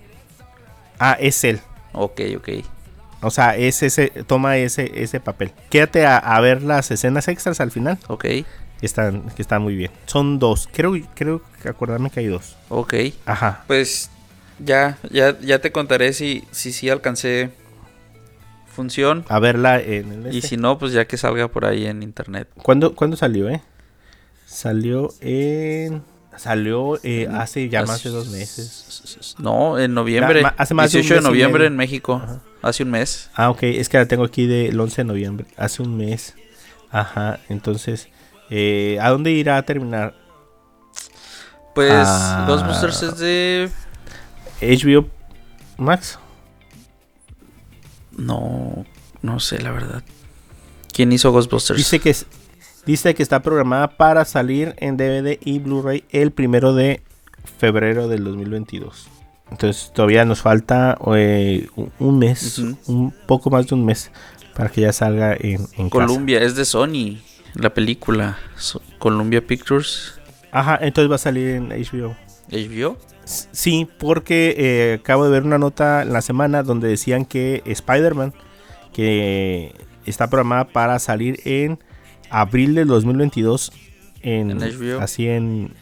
[0.99, 1.61] Ah, es él.
[1.93, 2.49] Ok, ok.
[3.23, 5.53] O sea, es ese, toma ese, ese papel.
[5.71, 7.99] Quédate a, a ver las escenas extras al final.
[8.09, 8.23] Ok.
[8.23, 8.47] Que
[8.83, 9.91] están, que están muy bien.
[10.07, 10.69] Son dos.
[10.73, 12.57] Creo, creo que acordarme que hay dos.
[12.69, 12.95] Ok.
[13.25, 13.65] Ajá.
[13.69, 14.11] Pues
[14.65, 17.51] ya, ya, ya te contaré si si, sí alcancé
[18.67, 19.25] función.
[19.29, 20.49] A verla en el Y este.
[20.49, 22.49] si no, pues ya que salga por ahí en internet.
[22.63, 23.63] ¿Cuándo, cuándo salió, eh?
[24.47, 26.03] Salió en.
[26.37, 29.35] Salió eh, hace ya más de dos meses.
[29.39, 30.43] No, en noviembre.
[30.57, 32.23] Hace más de un 18 de, mes y noviembre en México.
[32.63, 33.31] Hace un mes.
[33.35, 33.65] Ah, ok.
[33.65, 35.47] Es que la tengo aquí del 11 de noviembre.
[35.59, 36.35] Hace un mes.
[36.91, 37.39] Ajá.
[37.51, 38.09] Entonces,
[38.49, 40.15] eh, ¿a dónde irá a terminar?
[41.75, 42.45] Pues Ah.
[42.49, 43.71] Ghostbusters es de...
[44.63, 45.09] HBO
[45.79, 46.19] Max.
[48.17, 48.85] No,
[49.23, 50.03] no sé la verdad.
[50.93, 51.79] ¿Quién hizo Ghostbusters?
[51.79, 52.15] Dice que,
[52.85, 57.03] dice que está programada para salir en DVD y Blu-ray el primero de
[57.59, 59.09] febrero del 2022.
[59.51, 61.67] Entonces todavía nos falta eh,
[61.99, 64.11] un- mes, un poco más de un mes
[64.55, 66.07] para que ya salga en, en casa.
[66.07, 67.19] Columbia, es de Sony.
[67.55, 68.39] La película.
[68.57, 70.15] So- Columbia Pictures.
[70.51, 72.15] Ajá, entonces va a salir en HBO.
[72.51, 72.97] ¿HBO?
[73.25, 78.35] Sí, porque eh, acabo de ver una nota en la semana donde decían que Spider-Man,
[78.93, 79.75] que
[80.07, 81.79] está programada para salir en
[82.31, 83.73] abril del 2022
[84.23, 85.01] en, En HBO.
[85.01, 85.75] así en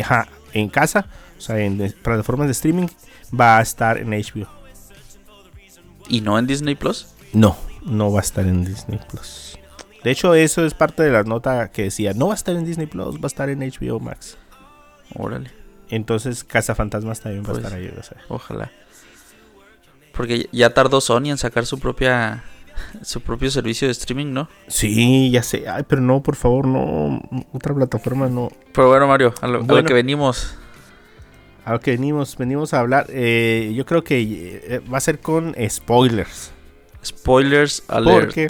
[0.00, 1.06] ajá, en casa,
[1.38, 2.88] o sea, en plataformas de streaming,
[3.38, 4.48] va a estar en HBO.
[6.08, 7.14] ¿Y no en Disney Plus?
[7.32, 9.58] No, no va a estar en Disney Plus.
[10.02, 12.64] De hecho, eso es parte de la nota que decía, no va a estar en
[12.64, 14.38] Disney Plus, va a estar en HBO Max.
[15.14, 15.50] Órale,
[15.90, 17.92] Entonces, Cazafantasmas también va Pues, a estar ahí.
[17.98, 18.16] o sea.
[18.28, 18.70] ojalá.
[20.12, 22.44] Porque ya tardó Sony en sacar su propia
[23.02, 24.48] su propio servicio de streaming, ¿no?
[24.68, 25.68] Sí, ya sé.
[25.68, 27.20] Ay, pero no, por favor, no.
[27.52, 28.50] Otra plataforma no.
[28.72, 29.86] Pero bueno, Mario, a lo, a lo Bueno.
[29.86, 30.56] que venimos.
[31.64, 33.06] A lo que venimos, venimos a hablar.
[33.10, 36.52] eh, yo creo que eh, va a ser con spoilers.
[37.04, 38.26] Spoilers alert.
[38.26, 38.48] Porque.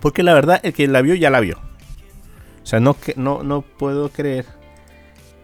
[0.00, 1.58] Porque la verdad, el que la vio ya la vio.
[2.62, 4.46] O sea, no, que, no, no puedo creer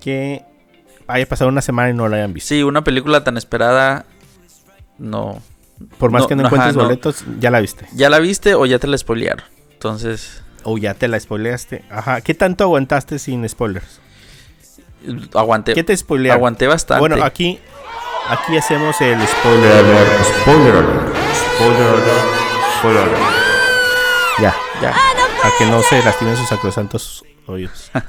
[0.00, 0.42] que
[1.06, 2.48] haya pasado una semana y no la hayan visto.
[2.48, 4.04] Sí, una película tan esperada.
[4.98, 5.40] No.
[5.98, 7.86] Por más no, que no encuentres boletos, ya la viste.
[7.92, 9.44] ¿Ya la viste o ya te la spoilearon?
[9.72, 11.84] Entonces, O ya te la spoileaste.
[11.90, 12.20] Ajá.
[12.20, 14.00] ¿Qué tanto aguantaste sin spoilers?
[15.34, 15.72] aguanté.
[15.72, 16.36] ¿Qué te spoilearon?
[16.38, 17.00] Aguanté bastante.
[17.00, 17.58] Bueno, aquí,
[18.28, 20.24] aquí hacemos el spoiler alert.
[20.42, 21.16] Spoiler alert.
[21.56, 22.04] Spoiler alert.
[22.78, 23.22] Spoiler alert.
[24.40, 24.90] Ya, Ya.
[24.90, 27.90] a que no se lastimen sus sacrosantos oídos.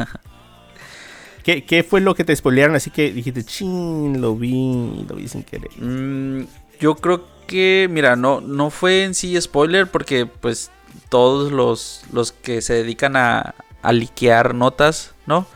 [1.44, 2.76] ¿Qué, ¿Qué fue lo que te spoilearon?
[2.76, 5.70] Así que dijiste, chin, lo vi, lo vi sin querer.
[5.78, 6.46] Mm,
[6.80, 10.72] yo creo que, mira, no, no fue en sí spoiler porque pues
[11.10, 15.48] todos los, los que se dedican a, a liquear notas, ¿no?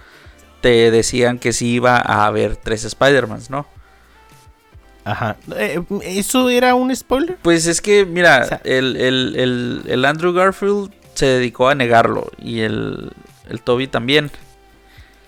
[0.62, 3.68] Te decían que sí iba a haber tres Spider-Mans, ¿no?
[5.04, 5.38] Ajá.
[5.56, 7.38] Eh, ¿Eso era un spoiler?
[7.44, 11.76] Pues es que, mira, O sea- el, el- el- el Andrew Garfield se dedicó a
[11.76, 13.12] negarlo y el,
[13.48, 14.32] el Toby también.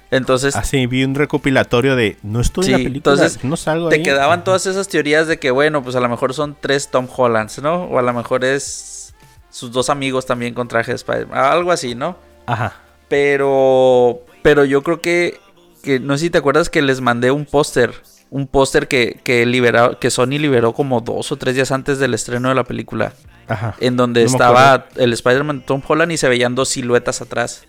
[0.10, 3.96] Entonces Así, vi un recopilatorio de, no estoy en la película, entonces, no salgo te
[3.96, 4.04] ahí".
[4.04, 7.62] quedaban todas esas teorías de que, bueno, pues a lo mejor son tres Tom Hollands,
[7.62, 7.84] ¿no?
[7.86, 9.14] O a lo mejor es
[9.50, 11.38] sus dos amigos también con traje de Spider-Man.
[11.38, 12.18] Algo así, ¿no?
[12.46, 12.74] Ajá.
[13.10, 15.40] Pero, pero yo creo que,
[15.84, 17.92] que no sé si te acuerdas que les mandé un póster.
[18.30, 22.14] Un póster que, que, libera- que Sony liberó como dos o tres días antes del
[22.14, 23.14] estreno de la película.
[23.48, 23.76] Ajá.
[23.80, 27.66] En donde No estaba el Spider-Man Tom Holland y se veían dos siluetas atrás.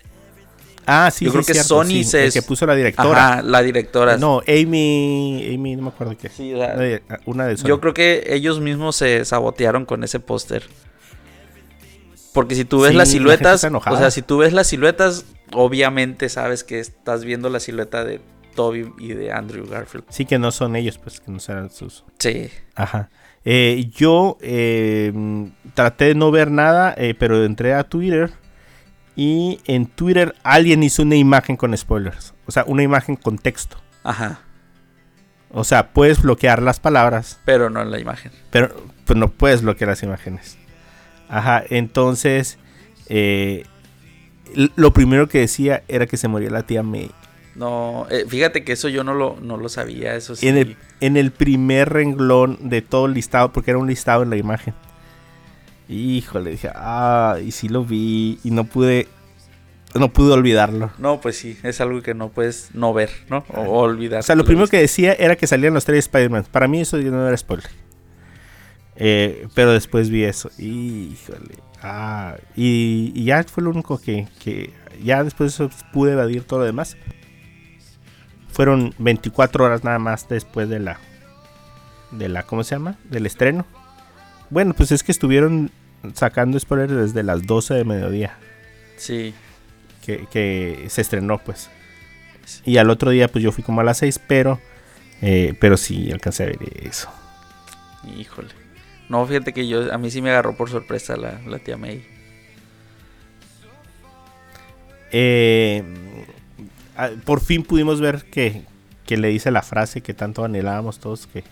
[0.91, 3.33] Ah, sí, Yo sí, creo que cierto, Sony sí, se el que puso la directora.
[3.33, 4.17] Ajá, la directora.
[4.17, 6.29] No, Amy, Amy, no me acuerdo qué.
[6.29, 7.67] Sí, Una de, una de Sony.
[7.67, 10.63] Yo creo que ellos mismos se sabotearon con ese póster.
[12.33, 13.95] Porque si tú ves Sí, las la siluetas, enojada.
[13.95, 18.21] o sea, si tú ves las siluetas, obviamente sabes que estás viendo la silueta de
[18.55, 20.05] Toby y de Andrew Garfield.
[20.09, 22.03] Sí que no son ellos, pues que no serán sus.
[22.19, 22.49] Sí.
[22.75, 23.09] Ajá.
[23.45, 25.11] Eh, yo eh,
[25.73, 28.31] traté de no ver nada, eh, pero entré a Twitter
[29.15, 32.33] Y en Twitter alguien hizo una imagen con spoilers.
[32.45, 33.77] O sea, una imagen con texto.
[34.03, 34.39] Ajá.
[35.51, 38.31] O sea, puedes bloquear las palabras, Pero no en la imagen.
[38.51, 40.57] pero pues no puedes bloquear las imágenes.
[41.27, 42.57] Ajá, entonces
[43.07, 43.65] eh,
[44.75, 47.11] lo primero que decía era que se moría la tía May.
[47.55, 50.47] No, eh, fíjate que eso yo no lo, no lo sabía, eso sí.
[50.47, 54.29] En, el, en el primer renglón de todo el listado, porque era un listado en
[54.29, 54.73] la imagen.
[55.89, 59.07] Híjole, dije, ah, y sí lo vi y no pude,
[59.95, 60.91] no pude olvidarlo.
[60.99, 63.43] No, pues sí, es algo que no puedes no ver, ¿no?
[63.49, 64.19] O, o olvidar.
[64.19, 66.45] O sea, lo Lo primero que decía era que salían los tres Spider-Man.
[66.51, 67.69] Para mí eso no era spoiler.
[68.97, 70.51] Eh, pero después vi eso.
[70.59, 71.55] Híjole.
[71.81, 74.71] Ah, y, y ya fue lo único que, que
[75.01, 76.97] ya después de eso pude evadir todo lo demás.
[78.51, 80.99] Fueron 24 horas nada más después de la
[82.11, 82.97] de la ¿cómo se llama?
[83.05, 83.65] del estreno.
[84.49, 85.71] Bueno, pues es que estuvieron
[86.13, 88.37] sacando spoilers desde las 12 de mediodía
[88.97, 89.33] Sí,
[90.05, 91.69] que, que se estrenó, pues.
[92.65, 94.59] Y al otro día, pues yo fui como a las 6, pero,
[95.21, 97.09] eh, pero sí alcancé a ver eso.
[98.17, 98.49] híjole.
[99.07, 102.05] No, fíjate que yo, a mí sí me agarró por sorpresa la, la tía May.
[105.11, 105.83] Eh,
[106.97, 108.63] ah, por fin pudimos ver que,
[109.05, 111.43] que le dice la frase que tanto anhelábamos todos que,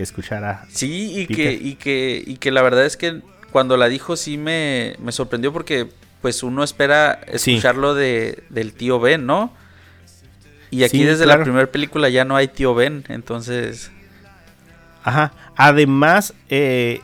[0.00, 0.64] que escuchara.
[0.70, 1.36] Sí, y Peter.
[1.36, 3.20] que, y que, y que la verdad es que
[3.52, 5.88] cuando la dijo sí me, me sorprendió porque
[6.22, 7.52] pues uno espera Sí.
[7.52, 9.52] escucharlo de, del tío Ben, ¿no?
[10.70, 11.40] Y aquí Sí, desde claro.
[11.40, 13.90] la primera película ya no hay tío Ben, entonces...
[15.04, 15.32] Ajá.
[15.56, 17.00] Además, eh,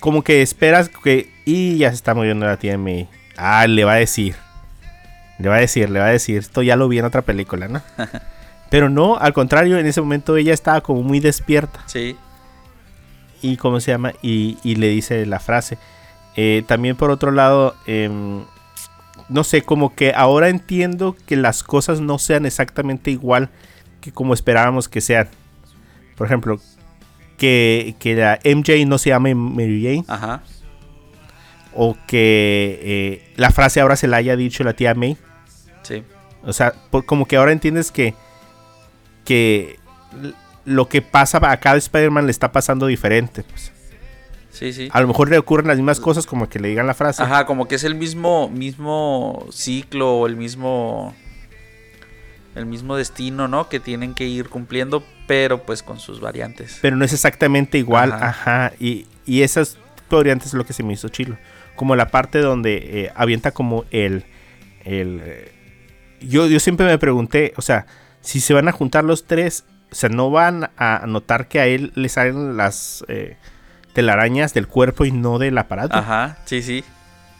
[0.00, 1.30] como que esperas que.
[1.46, 3.08] Y ya se está muriendo la tía May.
[3.36, 4.34] Ah, le va a decir.
[5.38, 6.38] Le va a decir, le va a decir.
[6.38, 7.82] Esto ya lo vi en otra película, ¿no?
[8.72, 11.80] Pero no, al contrario, en ese momento ella estaba como muy despierta.
[11.86, 12.16] Sí,
[13.40, 15.78] y cómo se llama y, y le dice la frase.
[16.36, 18.42] Eh, también por otro lado em,
[19.28, 23.50] no sé como que ahora entiendo que las cosas no sean exactamente igual
[24.00, 25.28] que como esperábamos que sean.
[26.16, 26.58] Por ejemplo
[27.36, 30.04] que, que la MJ no se llame Mary Jane.
[30.08, 30.42] Ajá,
[31.74, 35.16] o que eh, la frase ahora se la haya dicho la tía May.
[35.82, 36.02] Sí.
[36.44, 38.14] o sea, por- como que ahora entiendes que,
[39.24, 39.78] que
[40.64, 43.42] lo que pasa a cada Spider-Man le está pasando diferente.
[43.42, 43.72] Pues.
[44.50, 44.88] Sí, sí.
[44.92, 47.22] A lo mejor le ocurren las mismas cosas como que le digan la frase.
[47.22, 51.14] Ajá, como que es el mismo, mismo ciclo o el mismo,
[52.54, 53.68] el mismo destino, ¿no?
[53.68, 56.78] Que tienen que ir cumpliendo, pero pues con sus variantes.
[56.82, 58.12] Pero no es exactamente igual.
[58.12, 58.28] Ajá.
[58.28, 58.72] Ajá.
[58.78, 59.78] Y, y esas
[60.10, 61.38] variantes es lo que se me hizo chilo.
[61.74, 64.24] Como la parte donde eh, avienta como el...
[64.84, 65.52] el eh,
[66.20, 67.86] yo, yo siempre me pregunté, o sea,
[68.22, 71.66] si se van a juntar los tres, o sea, no van a notar que a
[71.66, 73.36] él le salen las eh,
[73.92, 75.94] telarañas del cuerpo y no del aparato.
[75.94, 76.82] Ajá, sí, sí.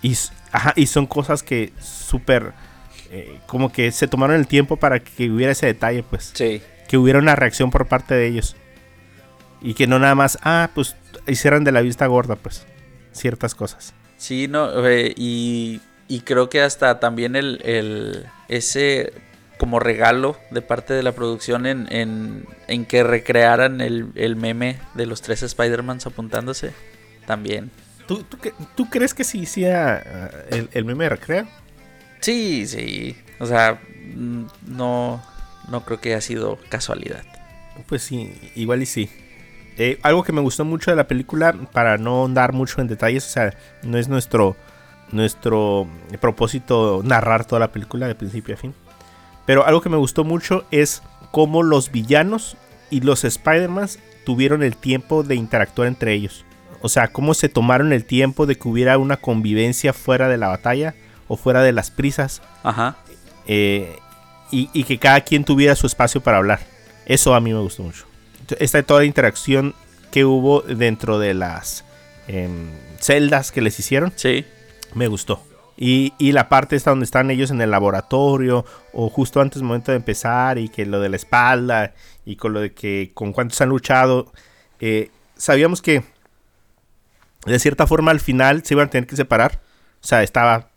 [0.02, 0.14] Y,
[0.52, 2.52] ajá, y son cosas que súper...
[3.10, 6.32] eh, como que se tomaron el tiempo para que hubiera ese detalle, pues.
[6.34, 6.62] Sí.
[6.88, 8.56] Que hubiera una reacción por parte de ellos.
[9.60, 12.66] Y que no nada más, ah, pues hicieran de la vista gorda, pues.
[13.12, 13.94] Ciertas cosas.
[14.16, 19.12] Sí, no, eh, y, y creo que hasta también el, el ese
[19.62, 24.80] como regalo de parte de la producción en, en, en que recrearan el, el meme
[24.94, 26.72] de los tres Spider-Mans apuntándose,
[27.28, 27.70] también.
[28.08, 28.38] ¿Tú, tú,
[28.74, 31.46] tú crees que sí hiciera ah, el, el meme de recreo?
[32.18, 33.80] Sí, sí, o sea,
[34.16, 35.22] mm, no,
[35.68, 37.22] no creo que haya sido casualidad.
[37.86, 39.10] Pues sí, igual y sí.
[39.78, 43.24] Eh, algo que me gustó mucho de la película, para no andar mucho en detalles,
[43.24, 44.56] o sea, no es nuestro,
[45.12, 45.86] nuestro
[46.20, 48.74] propósito narrar toda la película de principio a fin.
[49.46, 52.56] Pero algo que me gustó mucho es cómo los villanos
[52.90, 53.88] y los Spider-Man
[54.24, 56.44] tuvieron el tiempo de interactuar entre ellos.
[56.80, 60.48] O sea, cómo se tomaron el tiempo de que hubiera una convivencia fuera de la
[60.48, 60.94] batalla
[61.28, 62.96] o fuera de las prisas Ajá,
[63.46, 63.98] eh,
[64.50, 66.60] y, y que cada quien tuviera su espacio para hablar.
[67.06, 68.06] Eso a mí me gustó mucho.
[68.58, 69.74] Esta toda la interacción
[70.10, 71.84] que hubo dentro de las
[72.28, 74.44] em, celdas que les hicieron, sí,
[74.94, 75.42] me gustó.
[75.84, 79.66] Y, y la parte esta donde están ellos en el laboratorio o justo antes del
[79.66, 81.92] momento de empezar y que lo de la espalda
[82.24, 84.30] y con lo de que con cuántos han luchado,
[84.78, 86.04] eh, sabíamos que
[87.46, 89.60] de cierta forma al final se iban a tener que separar.
[90.00, 90.68] O sea, estaba...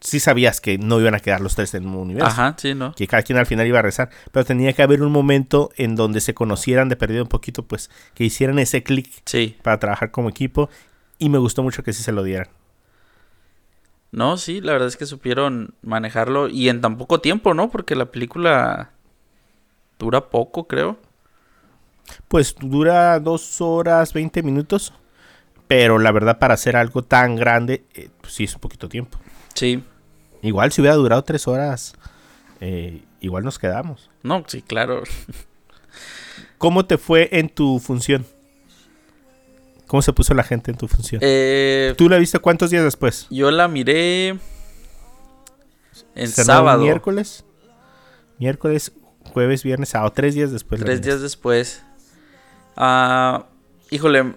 [0.00, 2.94] Sí sabías que no iban a quedar los tres en un universo ajá, sí, ¿no?
[2.94, 5.96] que cada quien al final iba a rezar, pero tenía que haber un momento en
[5.96, 10.10] donde se conocieran de perdido un poquito, pues que hicieran ese clic Sí, para trabajar
[10.10, 10.70] como equipo
[11.18, 12.48] y me gustó mucho que sí se lo dieran.
[14.12, 17.70] No, sí, la verdad es que supieron manejarlo y en tan poco tiempo, ¿no?
[17.70, 18.90] Porque la película
[19.98, 20.98] dura poco, creo.
[22.28, 24.92] Pues dura dos horas 20 minutos,
[25.68, 29.18] pero la verdad para hacer algo tan grande, eh, pues sí es un poquito tiempo.
[29.54, 29.82] Sí,
[30.42, 31.94] Igual si hubiera durado tres horas,
[32.60, 34.10] eh, igual nos quedamos.
[34.22, 35.02] No, sí, claro.
[36.58, 38.26] ¿Cómo te fue en tu función?
[39.90, 41.20] ¿Cómo se puso la gente en tu función?
[41.20, 43.26] Eh, ¿Tú la viste cuántos días después?
[43.28, 44.38] yo la miré en
[46.14, 46.82] ¿Estrenaron sábado.
[46.84, 47.44] Miércoles.
[48.38, 48.92] Miércoles,
[49.32, 50.12] jueves, viernes, sábado.
[50.12, 50.80] Tres días después.
[50.80, 51.82] Tres días después.
[52.76, 53.46] Ah,
[53.90, 54.36] híjole,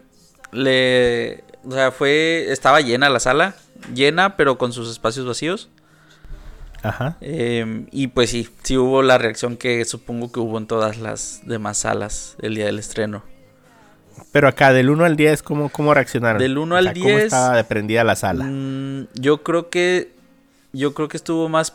[0.52, 3.56] le, o sea, fue, estaba llena la sala,
[3.94, 5.70] llena, pero con sus espacios vacíos.
[6.82, 7.18] Ajá.
[7.22, 11.42] Eh, y pues sí, sí hubo la reacción que supongo que hubo en todas las
[11.46, 13.32] demás salas el día del estreno.
[14.32, 16.40] Pero acá, del 1 al 10, ¿cómo, cómo reaccionaron?
[16.40, 18.46] Del 1 O al sea, ¿Cómo 10, estaba de prendida la sala?
[18.46, 20.12] Mm, yo creo que,
[20.72, 21.74] yo creo que estuvo más,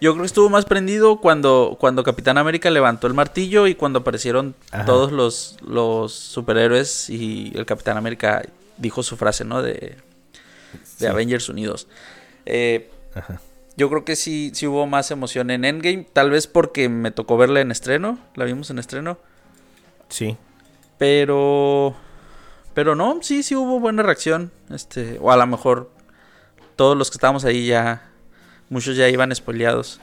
[0.00, 4.00] yo creo que estuvo más prendido cuando, cuando Capitán América levantó el martillo y cuando
[4.00, 4.84] aparecieron Ajá.
[4.84, 8.42] todos los, los superhéroes y el Capitán América
[8.78, 9.62] dijo su frase, ¿no?
[9.62, 9.96] De, de
[10.96, 11.06] Sí.
[11.06, 11.86] Avengers Unidos.
[12.46, 13.40] Eh, Ajá.
[13.76, 17.36] yo creo que sí, sí hubo más emoción en Endgame, tal vez porque me tocó
[17.36, 19.18] verla en estreno, la vimos en estreno,
[20.08, 20.36] Sí.
[21.04, 21.94] Pero,
[22.72, 25.90] pero no, sí, sí hubo buena reacción, este, o a lo mejor
[26.76, 28.08] todos los que estábamos ahí ya,
[28.70, 30.00] muchos ya iban spoileados,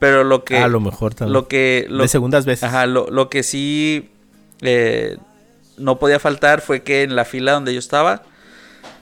[0.00, 1.32] pero lo que, a lo mejor también.
[1.32, 2.64] lo que, lo, de segundas veces.
[2.64, 4.10] ajá, lo, lo que sí
[4.62, 5.16] eh,
[5.78, 8.24] no podía faltar fue que en la fila donde yo estaba,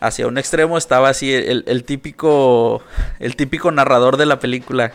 [0.01, 2.83] hacia un extremo estaba así el, el típico,
[3.19, 4.93] el típico narrador de la película.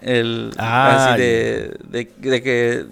[0.00, 2.86] El, Ah, así de, de, de que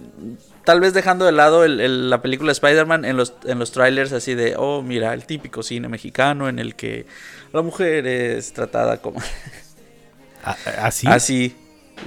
[0.70, 4.12] tal vez dejando de lado el- el- la película Spider-Man en los, en los trailers
[4.12, 7.06] así de, oh, mira, el típico cine mexicano en el que
[7.52, 9.18] la mujer es tratada como
[10.44, 11.08] A- a- ¿Así?
[11.08, 11.56] así,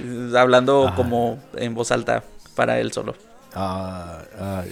[0.02, 0.96] eh, hablando Ajá.
[0.96, 3.14] como en voz alta para él solo.
[3.54, 4.64] Ah,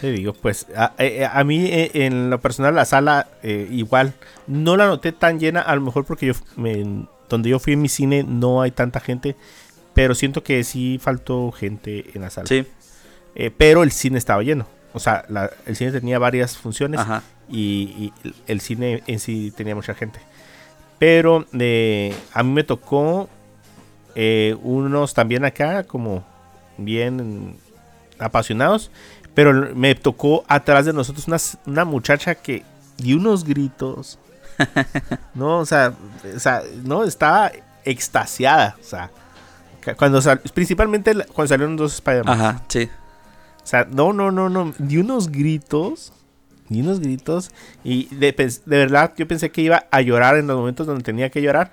[0.00, 4.14] te digo, pues a, eh, a mí eh, en lo personal la sala eh, igual
[4.48, 7.82] no la noté tan llena, a lo mejor porque yo me- donde yo fui en
[7.82, 9.36] mi cine no hay tanta gente,
[9.94, 12.46] pero siento que sí faltó gente en la sala.
[12.46, 12.66] Sí,
[13.36, 14.66] Eh, pero el cine estaba lleno.
[14.92, 17.22] O sea, la- el cine tenía varias funciones ajá.
[17.48, 20.20] y, y el cine en sí tenía mucha gente.
[21.00, 23.28] Pero eh, a mí me tocó
[24.14, 26.24] eh, unos también acá como
[26.78, 27.56] bien
[28.20, 28.90] apasionados.
[29.34, 32.62] Pero me tocó atrás de nosotros una, una muchacha que
[32.98, 34.20] dio unos gritos.
[35.34, 35.92] no, o sea,
[36.36, 37.50] o sea, no, estaba
[37.84, 38.76] extasiada.
[38.80, 39.10] O sea,
[39.96, 42.40] cuando sal- principalmente cuando salieron dos Spider-Man.
[42.40, 42.88] Ajá, sí.
[43.62, 44.74] O sea, no, no, no, no.
[44.78, 46.12] Di unos gritos.
[46.68, 47.50] Di unos gritos.
[47.84, 48.34] Y de,
[48.66, 51.72] verdad, yo pensé que iba a llorar en los momentos donde tenía que llorar.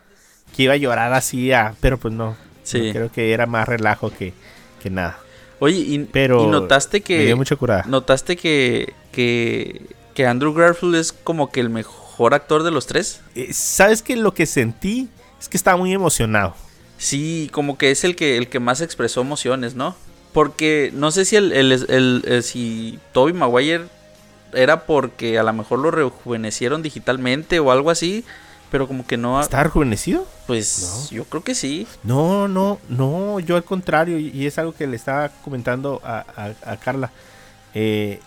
[0.55, 2.36] Que iba a llorar así, a- pero pues no.
[2.64, 2.88] Sí.
[2.88, 4.34] No, creo que era más relajo que,
[4.82, 5.18] que nada.
[5.59, 7.84] Oye, y, Pero y notaste Me que dio mucha curada.
[7.88, 13.22] notaste que, que que Andrew Garfield es como que el mejor actor de los tres.
[13.36, 15.07] Eh, ¿Sabes que Lo que sentí
[15.39, 16.53] es que estaba muy emocionado.
[17.01, 19.95] Sí, como que es el que el que más expresó emociones, ¿no?
[20.33, 23.85] Porque no sé si el, el, el- el- si Toby Maguire
[24.53, 28.23] era porque a lo mejor lo rejuvenecieron digitalmente o algo así,
[28.69, 30.27] pero como que no, ha- ¿Está rejuvenecido?
[30.45, 31.87] pues yo creo que sí.
[32.03, 36.23] No, no, no, yo al contrario, y y es algo que le estaba comentando a,
[36.37, 37.11] a- a Carla.
[37.73, 38.19] Eh,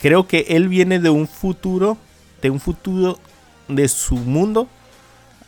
[0.00, 1.96] creo que él viene de un futuro,
[2.42, 3.16] de un futuro
[3.68, 4.66] de su mundo,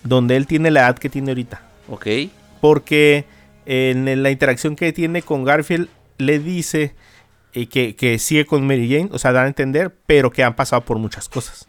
[0.04, 1.62] donde él tiene la edad que tiene ahorita.
[1.88, 2.06] Ok.
[2.60, 3.24] Porque
[3.66, 5.88] en la interacción que tiene con Garfield,
[6.18, 6.94] le dice
[7.52, 10.54] eh, que, que sigue con Mary Jane, o sea, da a entender, pero que han
[10.54, 11.66] pasado por muchas cosas.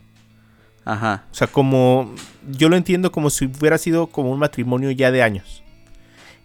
[0.83, 1.25] Ajá.
[1.31, 2.13] O sea, como
[2.49, 5.63] yo lo entiendo como si hubiera sido como un matrimonio ya de años.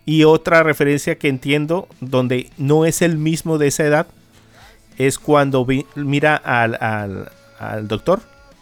[0.05, 4.07] Y otra referencia que entiendo, donde no es el mismo de esa edad,
[4.99, 8.20] es cuando vi- mira al, al, al doctor,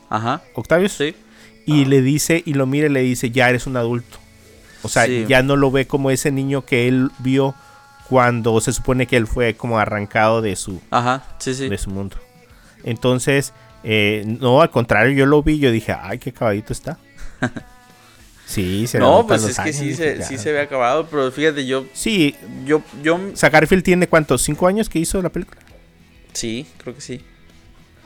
[0.08, 0.42] Ajá.
[0.54, 1.14] Octavius, Sí.
[1.66, 4.18] y le dice, y lo mira y le dice, ya eres un adulto.
[4.84, 5.24] O sea, Sí.
[5.28, 7.54] ya no lo ve como ese niño que él vio
[8.08, 11.24] cuando se supone que él fue como arrancado de su, Ajá.
[11.38, 11.68] Sí, sí.
[11.68, 12.16] de su mundo.
[12.84, 16.98] Entonces, eh, no, al contrario, yo lo vi, yo dije, ay, qué caballito está.
[18.46, 20.24] Sí, se No, pues es que sí dije, se, ya.
[20.26, 22.34] sí se ve acabado, pero fíjate, yo, Sí,
[22.66, 25.60] yo, yo, o sea, Garfield tiene cuántos, cinco años que hizo la película.
[26.34, 27.22] sí, creo que sí.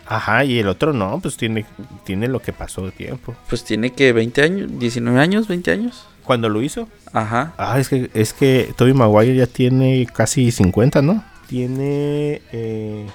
[0.06, 1.66] Ajá, y el otro no, pues tiene,
[2.04, 3.34] tiene lo que pasó de tiempo.
[3.48, 6.06] Pues tiene que 20 años, 19 años, 20 años.
[6.28, 7.54] Cuando lo hizo, Ajá.
[7.56, 11.24] ah, es que, es que Tobey Maguire ya tiene casi 50, ¿no?
[11.48, 13.06] Tiene eh,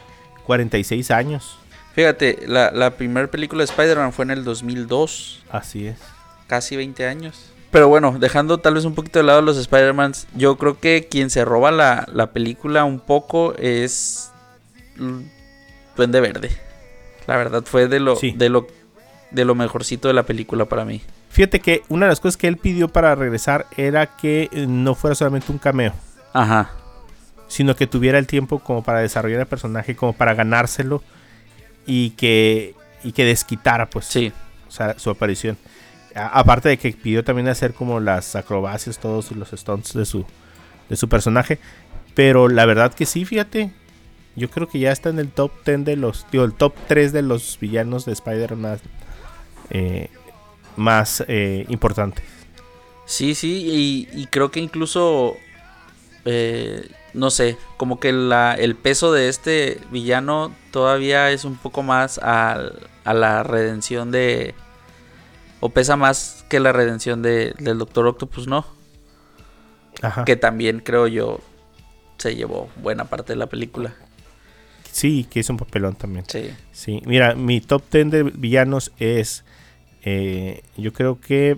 [0.48, 1.58] 46 años.
[1.94, 5.98] Fíjate, la, la primera película de Spider-Man fue en el 2002, Así es.
[6.48, 7.52] casi 20 años.
[7.70, 11.30] Pero bueno, dejando tal vez un poquito de lado los Spider-Mans, yo creo que quien
[11.30, 14.32] se roba la, la película un poco es
[14.98, 15.20] mm,
[15.96, 16.50] Duende Verde.
[17.28, 18.32] La verdad fue de lo, Sí.
[18.32, 18.66] de lo
[19.30, 21.02] de lo mejorcito de la película para mí.
[21.34, 24.94] Fíjate que una de las cosas que él pidió para regresar era que eh, no
[24.96, 25.94] fuera solamente un cameo,
[26.32, 26.70] Ajá.
[27.48, 31.02] sino que tuviera el tiempo como para desarrollar el personaje, como para ganárselo
[31.88, 34.32] y que, y que desquitara, pues, Sí.
[34.68, 35.58] o sea, su aparición.
[36.16, 40.26] A- aparte de que pidió también hacer como las acrobacias, todos los stunts de su,
[40.88, 41.58] de su personaje.
[42.14, 43.72] Pero la verdad que sí, fíjate.
[44.36, 46.28] Yo creo que ya está en el top 10 de los.
[46.32, 48.80] Digo, el top 3 de los villanos de Spider-Man
[49.72, 50.10] eh,
[50.78, 52.24] más eh, importantes.
[53.06, 55.36] Sí, sí, y, y creo que incluso,
[56.26, 61.84] eh, no sé, como que la, el peso de este villano todavía es un poco
[61.84, 64.56] más al- a, la redención de...
[65.60, 68.66] O pesa más que la redención de, del Doctor Octopus, ¿no?
[70.02, 70.26] Ajá.
[70.26, 71.40] Que también creo yo
[72.18, 73.94] se llevó buena parte de la película.
[74.92, 76.26] Sí, que hizo un papelón también.
[76.28, 76.54] Sí.
[76.72, 79.44] Sí, mira, mi top 10 de villanos es.
[80.04, 81.58] Eh, yo creo que.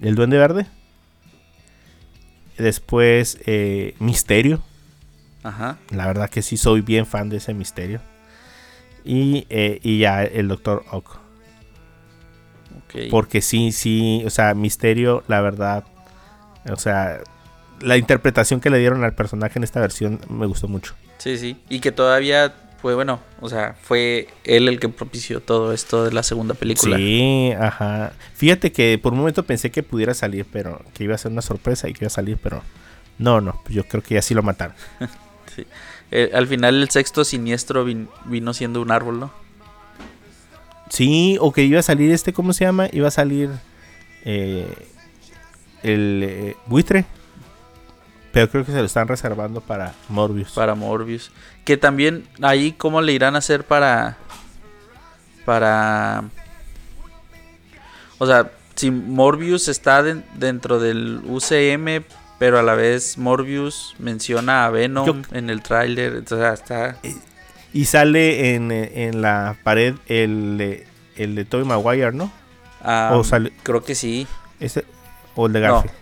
[0.00, 0.66] El Duende Verde.
[2.56, 4.62] Después, eh, Misterio.
[5.42, 5.78] Ajá.
[5.90, 8.00] La verdad que sí soy bien fan de ese Misterio.
[9.04, 11.18] Y, eh, y ya el Doctor Ock.
[12.76, 13.10] ok.
[13.10, 15.84] Porque sí, sí, o sea, Misterio, la verdad.
[16.70, 17.20] O sea,
[17.80, 20.94] la interpretación que le dieron al personaje en esta versión me gustó mucho.
[21.18, 21.56] Sí, sí.
[21.68, 23.20] Y que todavía fue bueno.
[23.40, 26.96] O sea, fue él el que propició todo esto de la segunda película.
[26.96, 28.12] Sí, ajá.
[28.34, 31.42] Fíjate que por un momento pensé que pudiera salir, pero que iba a ser una
[31.42, 32.62] sorpresa y que iba a salir, pero
[33.18, 34.74] no, no, yo creo que ya sí lo mataron.
[36.12, 39.30] Eh, al final el sexto siniestro vin- vino siendo un árbol, ¿no?
[40.88, 42.88] Sí, o que iba a salir este, ¿cómo se llama?
[42.92, 43.50] Iba a salir
[44.24, 44.66] eh,
[45.84, 47.04] el eh, buitre,
[48.32, 50.52] pero creo que se lo están reservando para Morbius.
[50.52, 51.30] Para Morbius.
[51.64, 54.16] Que también ahí cómo le irán a hacer para...
[55.44, 56.24] Para...
[58.18, 62.04] O sea, si Morbius está den- dentro del UCM,
[62.38, 66.22] pero a la vez Morbius menciona a Venom Yo- en el tráiler.
[66.24, 66.96] O sea, está...
[67.72, 72.30] Y sale en, en la pared el, de- el de Tobey Maguire, ¿no?
[72.82, 74.26] ah, O sale- Creo que sí.
[74.58, 74.84] Ese,
[75.34, 75.74] o el de No.
[75.74, 75.94] Garfield.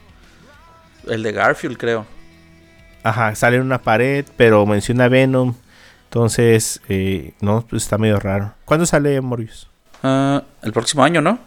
[1.08, 2.06] El de Garfield, creo.
[3.08, 5.54] Ajá, sale en una pared, pero menciona Venom.
[6.04, 8.52] Entonces, eh, no, pues está medio raro.
[8.64, 9.68] ¿Cuándo sale Morbius?
[10.02, 11.38] Ah, el próximo año, ¿no?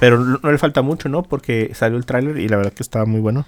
[0.00, 1.22] Pero no no le falta mucho, ¿no?
[1.22, 3.44] Porque salió el tráiler y la verdad que estaba muy bueno.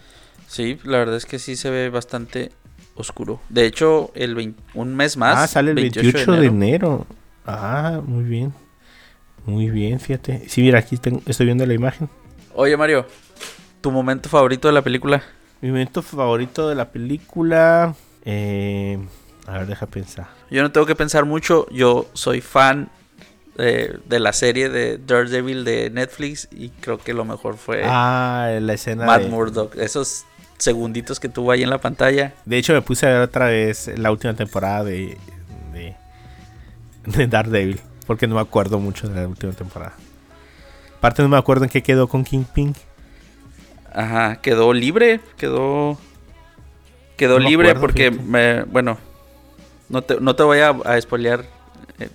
[0.47, 2.53] Sí, la verdad es que sí se ve bastante
[2.97, 3.41] oscuro.
[3.49, 5.37] De hecho, el vein- un mes más.
[5.39, 7.07] ah, sale el 28, de, enero.
[7.47, 8.53] Ah, muy bien.
[9.47, 10.49] Muy bien, fíjate.
[10.49, 12.09] Sí, mira, aquí tengo- estoy viendo la imagen.
[12.55, 13.07] Oye, Mario,
[13.81, 15.23] ¿tu momento favorito de la película?
[15.65, 17.95] Mi momento favorito de la película.
[18.27, 18.99] eh,
[19.47, 20.27] a ver, deja pensar.
[20.51, 21.67] Yo no tengo que pensar mucho.
[21.71, 22.91] Yo soy fan
[23.57, 28.51] eh, de la serie de Daredevil de Netflix y creo que lo mejor fue Ah,
[28.61, 29.07] la escena.
[29.07, 29.75] Matt de, Murdock.
[29.77, 30.27] Esos
[30.59, 32.35] segunditos que tuvo ahí en la pantalla.
[32.45, 35.17] de hecho, me puse a ver otra vez la última temporada de,
[35.73, 35.97] de,
[37.07, 37.81] de Daredevil.
[38.07, 39.95] Porque no me acuerdo mucho de la última temporada.
[40.99, 42.75] Aparte, no me acuerdo en qué quedó con Kingpin.
[43.95, 45.99] Ajá, quedó libre, quedó
[47.17, 48.99] quedó No libre acuerdo, porque me, bueno,
[49.89, 51.45] no te, no te voy a, a spoilear
[51.99, 52.11] el,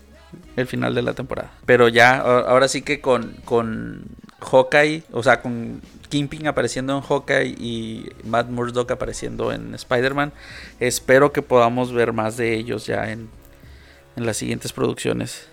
[0.58, 4.04] el final de la temporada, pero ya ahora sí que con con
[4.42, 10.34] Hawkeye, o sea, con Kingpin apareciendo en Hawkeye y Matt Murdock apareciendo en Spider-Man,
[10.82, 13.30] espero que podamos ver más de ellos ya en
[14.18, 15.48] en las siguientes producciones.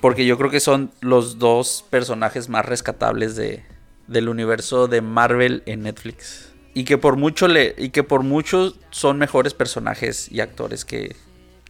[0.00, 3.62] Porque yo creo que son los dos personajes más rescatables de,
[4.06, 6.52] del universo de Marvel en Netflix.
[6.74, 7.74] Y que por mucho le.
[7.78, 11.16] Y que por mucho son mejores personajes y actores que,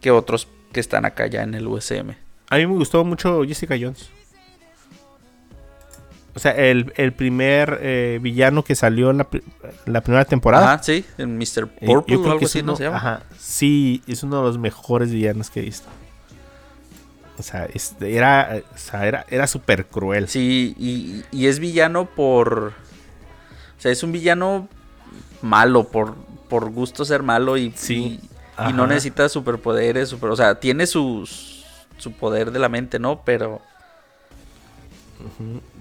[0.01, 2.11] que otros que están acá ya en el USM.
[2.49, 4.09] A mí me gustó mucho Jessica Jones.
[6.37, 9.27] O sea, el, el primer eh, villano que salió en la,
[9.85, 10.73] la primera temporada.
[10.73, 11.67] Ajá, sí, en Mr.
[11.79, 12.97] Eh, Purple yo o algo así, ¿no se llama?
[12.97, 15.87] Ajá, sí, es uno de los mejores villanos que he visto.
[17.37, 20.27] O sea, es- era, o sea, era, era súper cruel.
[20.27, 22.73] Sí, y, y es villano por.
[23.77, 24.67] O sea, es un villano
[25.41, 26.15] malo, por,
[26.49, 28.19] por gusto ser malo y, Sí,
[28.67, 30.09] y, no necesita superpoderes.
[30.09, 31.65] Super, o sea, tiene sus,
[31.97, 33.21] su poder de la mente, ¿no?
[33.23, 33.61] Pero.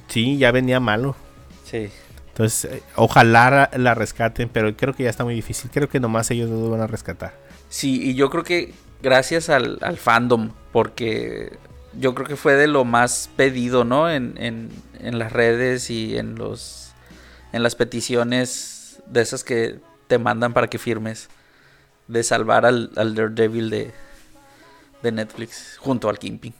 [0.08, 1.16] Sí, ya venía malo.
[1.64, 1.90] Sí.
[2.28, 5.70] Entonces, eh, ojalá la, rescaten, pero creo que ya está muy difícil.
[5.72, 7.32] Creo que nomás ellos lo van a rescatar.
[7.68, 11.56] Sí, y yo creo que gracias al, al fandom, porque
[11.98, 14.10] yo creo que fue de lo más pedido, ¿no?
[14.10, 14.70] En, en,
[15.00, 16.92] en las redes y en los
[17.52, 19.78] en las peticiones de esas que
[20.08, 21.28] te mandan para que firmes
[22.08, 23.92] de salvar al, al Daredevil de,
[25.02, 26.54] de Netflix junto al Kingpin.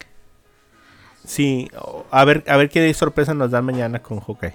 [1.25, 1.69] Sí,
[2.11, 4.55] a ver, a ver qué sorpresa nos dan mañana con Hawkeye.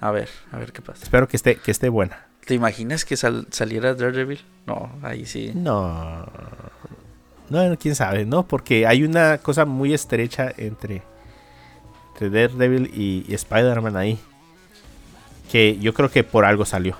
[0.00, 1.02] A ver, a ver qué pasa.
[1.02, 2.26] Espero que esté, que esté buena.
[2.46, 4.40] ¿Te imaginas que sal- saliera Daredevil?
[4.66, 5.52] No, ahí sí.
[5.54, 6.26] No.
[7.50, 8.46] No, quién sabe, ¿no?
[8.46, 11.02] Porque hay una cosa muy estrecha entre,
[12.12, 14.18] entre Daredevil y, y Spider-Man ahí.
[15.50, 16.96] Que yo creo que por algo salió.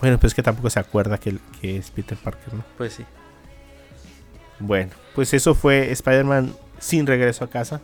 [0.00, 2.64] Bueno, pues que tampoco se acuerda que, que es Peter Parker, ¿no?
[2.76, 3.04] Pues sí.
[4.58, 7.80] Bueno, pues eso fue Spider-Man sin regreso a casa.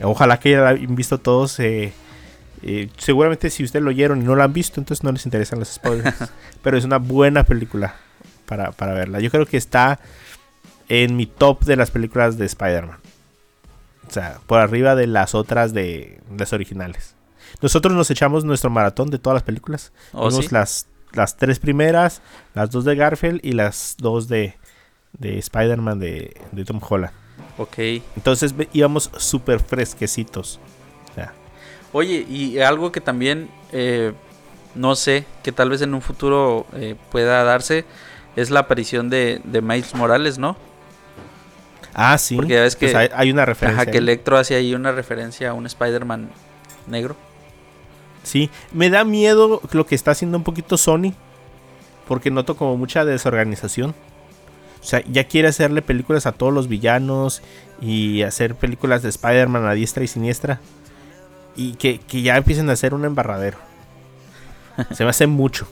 [0.00, 1.58] Ojalá que ya la hayan visto todos.
[1.58, 1.92] eh,
[2.62, 5.58] eh, seguramente si ustedes lo oyeron y no lo han visto, entonces no les interesan
[5.58, 6.30] los spoilers.
[6.62, 7.96] Pero es una buena película
[8.50, 9.20] para, para verla.
[9.20, 10.00] Yo creo que está
[10.88, 12.98] en mi top de las películas de Spider-Man.
[14.08, 17.14] O sea, por arriba de las otras de las originales.
[17.62, 19.92] Nosotros nos echamos nuestro maratón de todas las películas.
[20.12, 20.48] ¿Oh, Vimos sí?
[20.50, 22.22] las, las tres primeras,
[22.54, 24.56] las dos de Garfield y las dos de,
[25.12, 27.12] de Spider-Man de, de Tom Holland.
[27.56, 27.78] Ok.
[28.16, 30.58] Entonces íbamos súper fresquecitos.
[31.12, 31.32] O sea,
[31.92, 34.12] Oye, y algo que también eh,
[34.74, 37.84] no sé, que tal vez en un futuro eh, pueda darse,
[38.40, 40.56] es la aparición de, de Miles Morales, ¿no?
[41.94, 42.36] ah, sí.
[42.36, 43.82] Porque ya ves pues que- hay, hay una referencia.
[43.82, 43.98] Ajá, que.
[43.98, 46.30] Electro hace ahí una referencia a un Spider-Man
[46.86, 47.16] negro.
[48.22, 51.14] Sí, me da miedo lo que está haciendo un poquito Sony.
[52.06, 53.94] Porque noto como mucha desorganización.
[54.80, 57.42] O sea, ya quiere hacerle películas a todos los villanos.
[57.80, 60.60] Y hacer películas de Spider-Man a diestra y siniestra.
[61.56, 63.58] Y que, que ya empiecen a hacer un embarradero.
[64.92, 65.66] Se me hace mucho.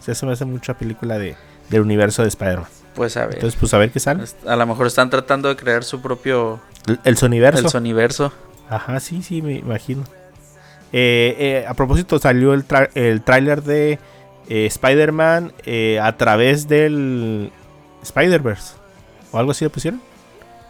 [0.00, 1.36] O sea, se me hace mucha película de,
[1.70, 2.66] del universo de Spider-Man.
[2.94, 3.36] Pues a ver.
[3.36, 4.24] Entonces, pues a ver qué sale.
[4.46, 7.60] a lo mejor están tratando de crear su propio El, el Sonyverso.
[7.64, 8.32] el Soniverso.
[8.68, 10.04] Ajá, sí, sí, me imagino.
[10.92, 12.64] Eh, eh, a propósito, salió el,
[12.94, 13.98] el tráiler de
[14.48, 17.52] eh, Spider-Man eh, a través del
[18.02, 18.74] Spider-Verse.
[19.32, 20.00] ¿O algo así le pusieron?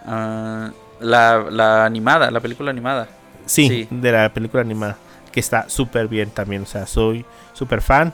[0.05, 0.71] Ah,
[1.01, 3.09] la, la animada, la película animada.
[3.47, 3.89] Sí, Sí.
[3.91, 4.97] de la película animada.
[5.33, 6.63] Que está súper bien también.
[6.63, 7.25] O sea, soy
[7.55, 8.13] súper fan.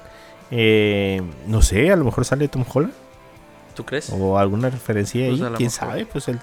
[0.50, 2.92] Eh, no sé, a lo mejor sale Tom Holland.
[3.74, 4.10] ¿Tú crees?
[4.10, 5.46] O alguna referencia Pues ahí.
[5.56, 5.70] Quién mejor.
[5.70, 6.40] sabe, pues él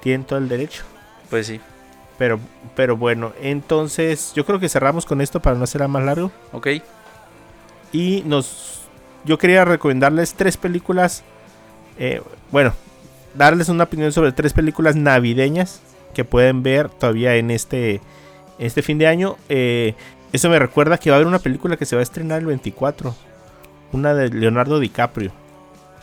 [0.00, 0.84] tiene todo el derecho.
[1.30, 1.60] Pues sí.
[2.16, 2.38] Pero,
[2.76, 6.30] pero bueno, entonces yo creo que cerramos con esto para no hacerla más largo.
[6.52, 6.68] Ok.
[7.92, 8.82] Y nos.
[9.24, 11.22] Yo quería recomendarles tres películas.
[11.98, 12.22] eh,
[12.52, 12.72] bueno,
[13.34, 15.80] darles una opinión sobre tres películas navideñas
[16.14, 18.00] que pueden ver todavía en este,
[18.58, 19.36] este fin de año.
[19.48, 19.94] Eh,
[20.34, 22.46] eso me recuerda que va a haber una película que se va a estrenar el
[22.46, 23.14] 24.
[23.92, 25.30] Una de Leonardo DiCaprio.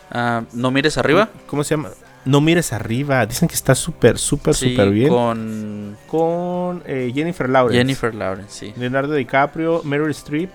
[0.10, 1.28] Ah, ¿No mires arriba?
[1.48, 1.90] ¿Cómo se llama?
[2.24, 3.26] No mires arriba.
[3.26, 5.10] Dicen que está súper, súper, Sí, súper bien.
[5.10, 7.78] Con Con eh, Jennifer Lawrence.
[7.78, 8.74] Jennifer Lawrence, sí.
[8.78, 10.50] Leonardo DiCaprio, Meryl Streep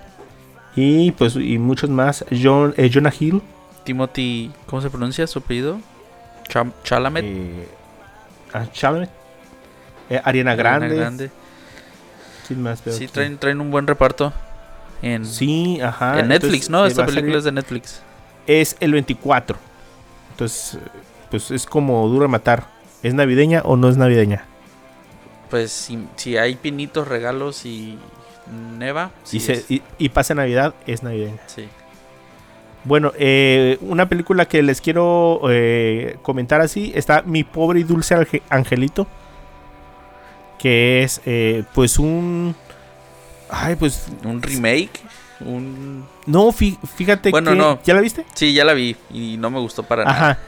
[0.75, 2.25] y pues y muchos más.
[2.31, 3.43] John, eh, Jonah Hill.
[3.85, 5.81] Timothy, ¿cómo se pronuncia su apellido?
[6.83, 7.25] Chalamet.
[7.27, 7.69] eh,
[8.55, 9.11] ah, Chalamet,
[10.09, 11.31] eh, Ariana Ariana Grande.
[12.47, 14.33] ¿Quién más veo Sí, traen, traen un buen reparto
[15.03, 16.21] en, Sí, ajá.
[16.21, 16.85] en Netflix, entonces, ¿no?
[16.85, 18.03] eh, Esta película es de Netflix.
[18.47, 19.57] es el 24.
[20.33, 20.79] Entonces,
[21.31, 22.69] pues es como duro matar.
[23.03, 24.45] ¿Es navideña o no es navideña?
[25.51, 27.99] Pues si, si hay pinitos, regalos y
[28.79, 31.39] neva, sí y, se- y- y pasa Navidad, es navideña.
[31.47, 31.69] Sí.
[32.85, 38.15] Bueno, eh, una película que les quiero eh, comentar así está Mi pobre y dulce
[38.17, 39.07] Ange- angelito,
[40.59, 42.55] que es eh, pues un...
[43.51, 44.07] Ay, pues...
[44.25, 45.01] Un remake,
[45.41, 46.05] un...
[46.27, 47.57] No, fí- fíjate Bueno, que...
[47.57, 47.79] no.
[47.85, 48.25] ¿Ya la viste?
[48.35, 50.17] Sí, ya la vi y no me gustó para nada.
[50.17, 50.39] Ajá.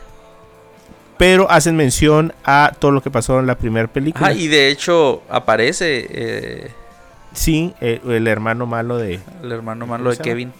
[1.16, 4.28] Pero hacen mención a todo lo que pasó en la primera película.
[4.28, 6.70] Ajá, y de hecho aparece eh,
[7.32, 9.20] Sí, eh, el hermano malo de...
[9.42, 10.18] el hermano ¿Cómo malo de?
[10.18, 10.52] Kevin.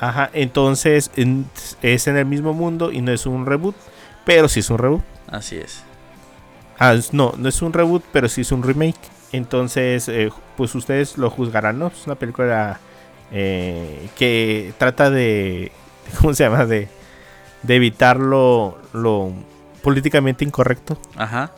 [0.00, 1.46] Ajá, entonces en-
[1.82, 3.76] es en el mismo mundo y no es un reboot,
[4.24, 5.02] pero sí es un reboot.
[5.30, 5.82] Así es.
[6.84, 8.98] Ah, no, no es un reboot, pero sí es un remake.
[9.30, 11.86] Entonces, eh, pues ustedes lo juzgarán, ¿no?
[11.86, 12.80] Es una película
[13.30, 15.70] eh, que trata de.
[16.20, 16.66] ¿Cómo se llama?
[16.66, 16.88] De,
[17.62, 19.32] de evitar lo, lo
[19.82, 21.52] políticamente incorrecto Ajá.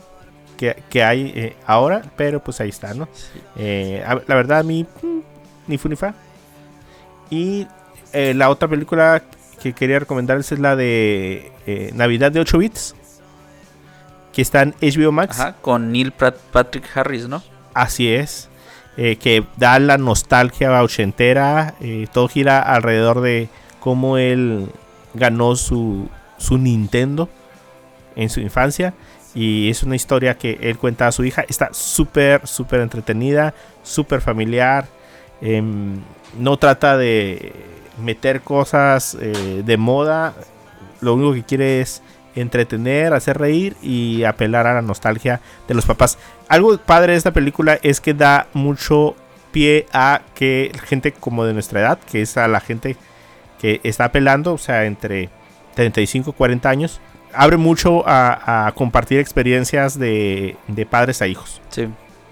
[0.57, 3.07] que, que hay eh, ahora, pero pues ahí está, ¿no?
[3.13, 3.39] sí.
[3.57, 5.19] Eh, a- la verdad, a mí mm,
[5.67, 6.13] ni fu ni fa.
[7.31, 7.65] Y
[8.13, 9.23] eh, la otra película
[9.61, 11.51] que quería recomendarles es la de
[11.95, 12.95] Navidad de 8 bits.
[14.35, 15.39] Que está en HBO Max.
[15.39, 17.41] Ajá, con Neil Patrick Harris, ¿no?
[17.73, 18.49] Así es.
[18.97, 21.73] eh, que da la nostalgia ochentera.
[21.81, 24.69] eh, todo gira alrededor de cómo él
[25.13, 27.29] ganó su, su Nintendo
[28.15, 28.93] en su infancia.
[29.33, 31.43] Y es una historia que él cuenta a su hija.
[31.49, 34.85] Está súper, súper entretenida, súper familiar.
[35.41, 35.99] em,
[36.39, 37.53] no trata de
[38.01, 40.33] meter cosas eh, de moda.
[41.01, 42.01] Lo único que quiere es
[42.35, 46.17] entretener, hacer reír y apelar a la nostalgia de los papás.
[46.47, 49.15] Algo padre de esta película es que da mucho
[49.51, 52.97] pie a que gente como de nuestra edad, que es a la gente
[53.59, 55.29] que está apelando, o sea, entre
[55.75, 56.99] 35 y 40 años,
[57.33, 61.87] abre mucho a, a compartir experiencias de, de padres a hijos Sí.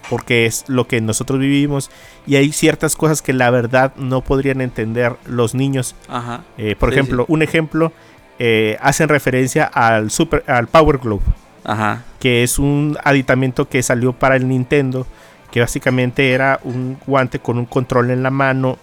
[0.10, 1.92] porque es lo que nosotros vivimos
[2.28, 5.96] y hay ciertas cosas que la verdad no podrían entender los niños.
[6.08, 6.44] Ajá.
[6.58, 7.92] Eh, por Sí, ejemplo, un ejemplo,
[8.40, 11.24] eh, hacen referencia al, super, al Power Glove,
[11.64, 12.04] Ajá.
[12.20, 15.06] que es un aditamento que salió para el Nintendo,
[15.52, 18.78] que básicamente era un guante con un control en la mano.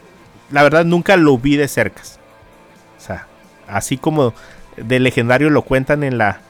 [0.50, 2.02] La verdad nunca lo vi de cerca.
[2.96, 3.26] O sea,
[3.66, 4.34] así como
[4.76, 6.40] de legendario lo cuentan en la,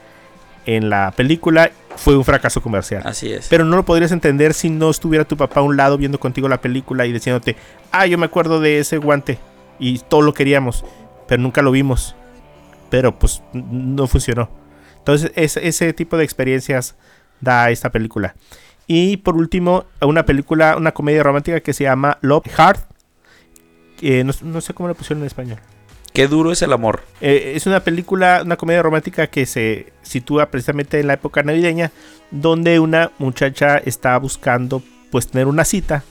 [0.66, 3.02] en la película, fue un fracaso comercial.
[3.04, 3.48] Así es.
[3.48, 6.48] Pero no lo podrías entender si no estuviera tu papá a un lado viendo contigo
[6.48, 7.56] la película y diciéndote,
[7.92, 9.38] ah, yo me acuerdo de ese guante
[9.78, 10.84] y todo lo queríamos,
[11.26, 12.14] pero nunca lo vimos.
[12.90, 14.50] Pero pues no funcionó.
[14.98, 16.96] Entonces es- ese tipo de experiencias
[17.40, 18.34] da esta película.
[18.86, 22.80] Y por último, una película, una comedia romántica que se llama Love Hard.
[23.96, 25.58] que no, no sé cómo la pusieron en español.
[26.14, 27.02] Qué duro es el amor.
[27.20, 31.92] Eh, es una película, una comedia romántica que se sitúa precisamente en la época navideña,
[32.30, 36.02] donde una muchacha está buscando pues tener una cita,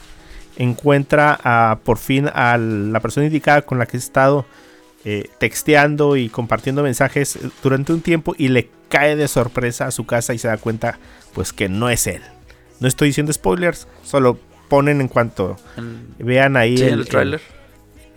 [0.56, 4.46] encuentra a, por fin a la persona indicada con la que ha estado
[5.06, 10.06] eh, texteando y compartiendo mensajes durante un tiempo y le cae de sorpresa a su
[10.06, 11.00] casa y se da cuenta
[11.34, 12.22] pues que no es él.
[12.80, 14.38] No estoy diciendo spoilers, solo
[14.68, 15.58] ponen en cuanto
[16.18, 17.42] vean ahí sí, el, el, tráiler.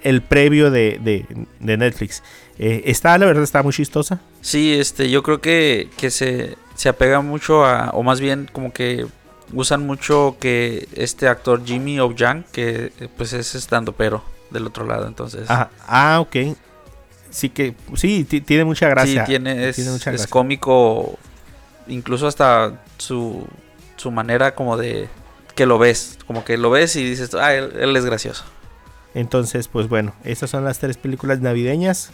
[0.03, 1.27] el previo de, de-
[1.61, 2.23] de Netflix.
[2.59, 4.21] Eh, está, la verdad, está muy chistosa.
[4.41, 8.73] Sí, este, yo creo que, que se, se apega mucho a, o más bien como
[8.73, 9.07] que
[9.53, 14.87] usan mucho que este actor Jimmy O'Jang, que eh, pues es estando pero del otro
[14.87, 15.47] lado, entonces.
[15.49, 16.37] Ah, ah, ok.
[17.33, 19.25] Sí que, sí, ti- tiene mucha gracia.
[19.27, 20.31] Sí, tiene, es, tiene mucha es gracia.
[20.31, 21.19] cómico,
[21.89, 23.45] incluso hasta su,
[23.97, 25.09] su manera como de
[25.57, 28.45] que lo ves, como que lo ves y dices, ah, él, él es gracioso.
[29.15, 32.11] Entonces, pues bueno, estas son las tres películas navideñas.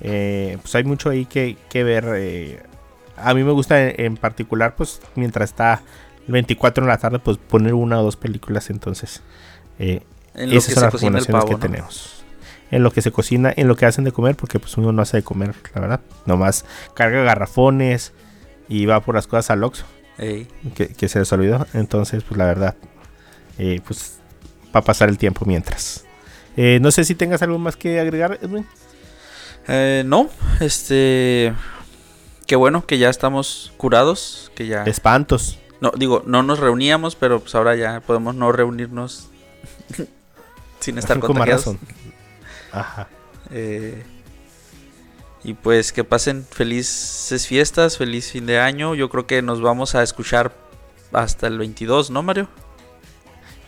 [0.00, 2.04] Eh, pues hay mucho ahí que, que ver.
[2.16, 2.62] eh.
[3.16, 5.82] A mí me gusta en, en particular, pues mientras está
[6.26, 8.68] el 24 en la tarde, pues poner una o dos películas.
[8.70, 9.22] Entonces,
[9.78, 10.02] eh,
[10.34, 11.58] En esas son las recomendaciones pavo, que ¿no?
[11.60, 12.21] tenemos.
[12.72, 15.02] En lo que se cocina, en lo que hacen de comer, porque pues uno no
[15.02, 16.00] hace de comer, la verdad.
[16.26, 16.64] Nomás
[16.94, 18.12] carga garrafones
[18.68, 19.84] y va por las cosas al Oxxo.
[20.16, 21.66] Que, que se les olvidó.
[21.74, 22.74] Entonces, pues la verdad,
[23.58, 24.18] eh, pues
[24.74, 26.04] va a pasar el tiempo mientras.
[26.56, 28.66] Eh, no sé si tengas algo más que agregar, Edwin.
[29.68, 30.28] Eh, no,
[30.60, 31.52] este.
[32.46, 34.84] Qué bueno que ya estamos curados, que ya.
[34.84, 35.58] Espantos.
[35.80, 39.28] No, digo, no nos reuníamos, pero pues ahora ya podemos no reunirnos
[40.80, 41.66] sin estar Con contagiados.
[41.66, 41.78] razón.
[42.72, 43.08] Ajá.
[43.50, 44.02] Eh,
[45.44, 48.94] y pues que pasen felices fiestas, feliz fin de año.
[48.94, 50.52] Yo creo que nos vamos a escuchar
[51.12, 52.48] hasta el 22, ¿no, Mario?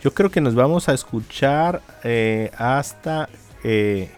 [0.03, 3.29] Yo creo que nos vamos a escuchar eh, hasta.
[3.65, 4.11] eh,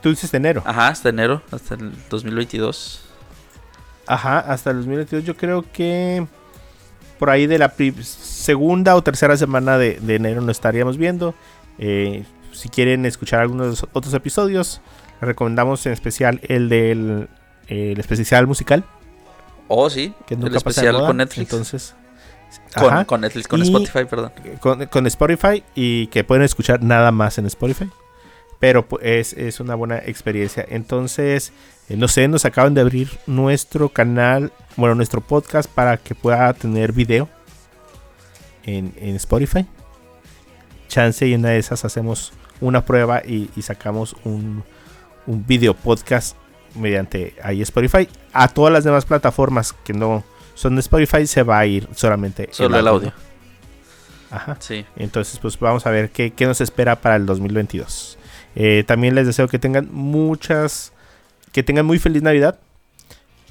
[0.00, 0.62] Tú dices enero.
[0.64, 3.02] Ajá, hasta enero, hasta el 2022.
[4.06, 5.24] Ajá, hasta el 2022.
[5.24, 6.26] Yo creo que
[7.18, 11.34] por ahí de la segunda o tercera semana de, de enero nos estaríamos viendo.
[11.78, 12.24] Eh,
[12.58, 14.80] si quieren escuchar algunos de los otros episodios,
[15.20, 17.28] les recomendamos en especial el del
[17.68, 18.84] el especial musical,
[19.68, 21.06] Oh, sí, que el nunca de especial moda.
[21.08, 21.52] con Netflix.
[21.52, 21.94] Entonces,
[22.74, 24.32] con, con Netflix, con Y- Spotify, perdón.
[24.60, 27.90] con, con Spotify y que pueden escuchar nada más en Spotify.
[28.60, 30.64] Pero es, es una buena experiencia.
[30.68, 31.52] Entonces,
[31.90, 36.52] eh, no sé, nos acaban de abrir nuestro canal, bueno, nuestro podcast para que pueda
[36.54, 37.28] tener video
[38.64, 39.66] en, en Spotify.
[40.88, 44.64] Chance y en una de esas hacemos una prueba y, y sacamos un,
[45.26, 46.36] un video podcast
[46.74, 48.08] mediante ahí Spotify.
[48.32, 52.48] A todas las demás plataformas que no son de Spotify se va a ir solamente
[52.50, 53.12] Solo el audio.
[54.30, 54.56] Ajá.
[54.58, 54.84] Sí.
[54.96, 58.18] Entonces, pues vamos a ver qué, qué nos espera para el 2022.
[58.56, 60.92] Eh, también les deseo que tengan muchas,
[61.52, 62.58] que tengan muy feliz Navidad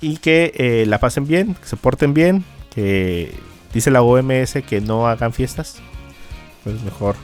[0.01, 3.34] y que eh, la pasen bien, que se porten bien, que
[3.74, 5.78] dice la OMS que no hagan fiestas.
[6.64, 7.16] Pues mejor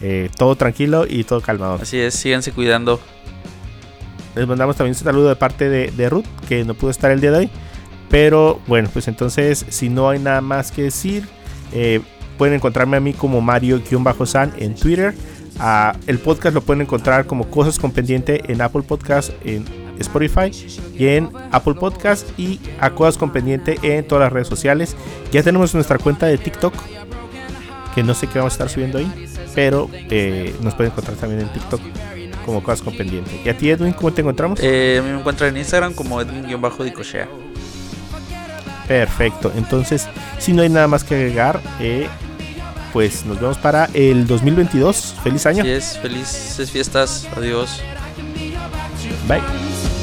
[0.00, 1.78] eh, todo tranquilo y todo calmado.
[1.80, 3.00] Así es, síganse cuidando.
[4.34, 7.20] Les mandamos también un saludo de parte de, de Ruth, que no pudo estar el
[7.20, 7.50] día de hoy.
[8.10, 11.26] Pero bueno, pues entonces, si no hay nada más que decir,
[11.72, 12.00] eh,
[12.36, 15.14] pueden encontrarme a mí como Mario-San en Twitter.
[15.58, 19.64] Ah, el podcast lo pueden encontrar como Cosas con Pendiente en Apple Podcast, en
[19.98, 20.50] Spotify
[20.96, 24.96] y en Apple Podcast y a Cosas con Pendiente en todas las redes sociales.
[25.32, 26.72] Ya tenemos nuestra cuenta de TikTok,
[27.94, 31.42] que no sé qué vamos a estar subiendo ahí, pero eh, nos pueden encontrar también
[31.42, 31.80] en TikTok
[32.44, 33.40] como cosas con pendiente.
[33.44, 34.58] ¿Y a ti, Edwin, cómo te encontramos?
[34.62, 37.28] Eh, me encuentran en Instagram como Edwin-Dicochea.
[38.86, 39.52] Perfecto.
[39.54, 42.08] Entonces, si no hay nada más que agregar, eh,
[42.92, 45.14] pues nos vemos para el 2022.
[45.22, 45.62] Feliz año.
[45.62, 47.28] Así es, felices fiestas.
[47.36, 47.82] Adiós.
[49.28, 49.97] Bye.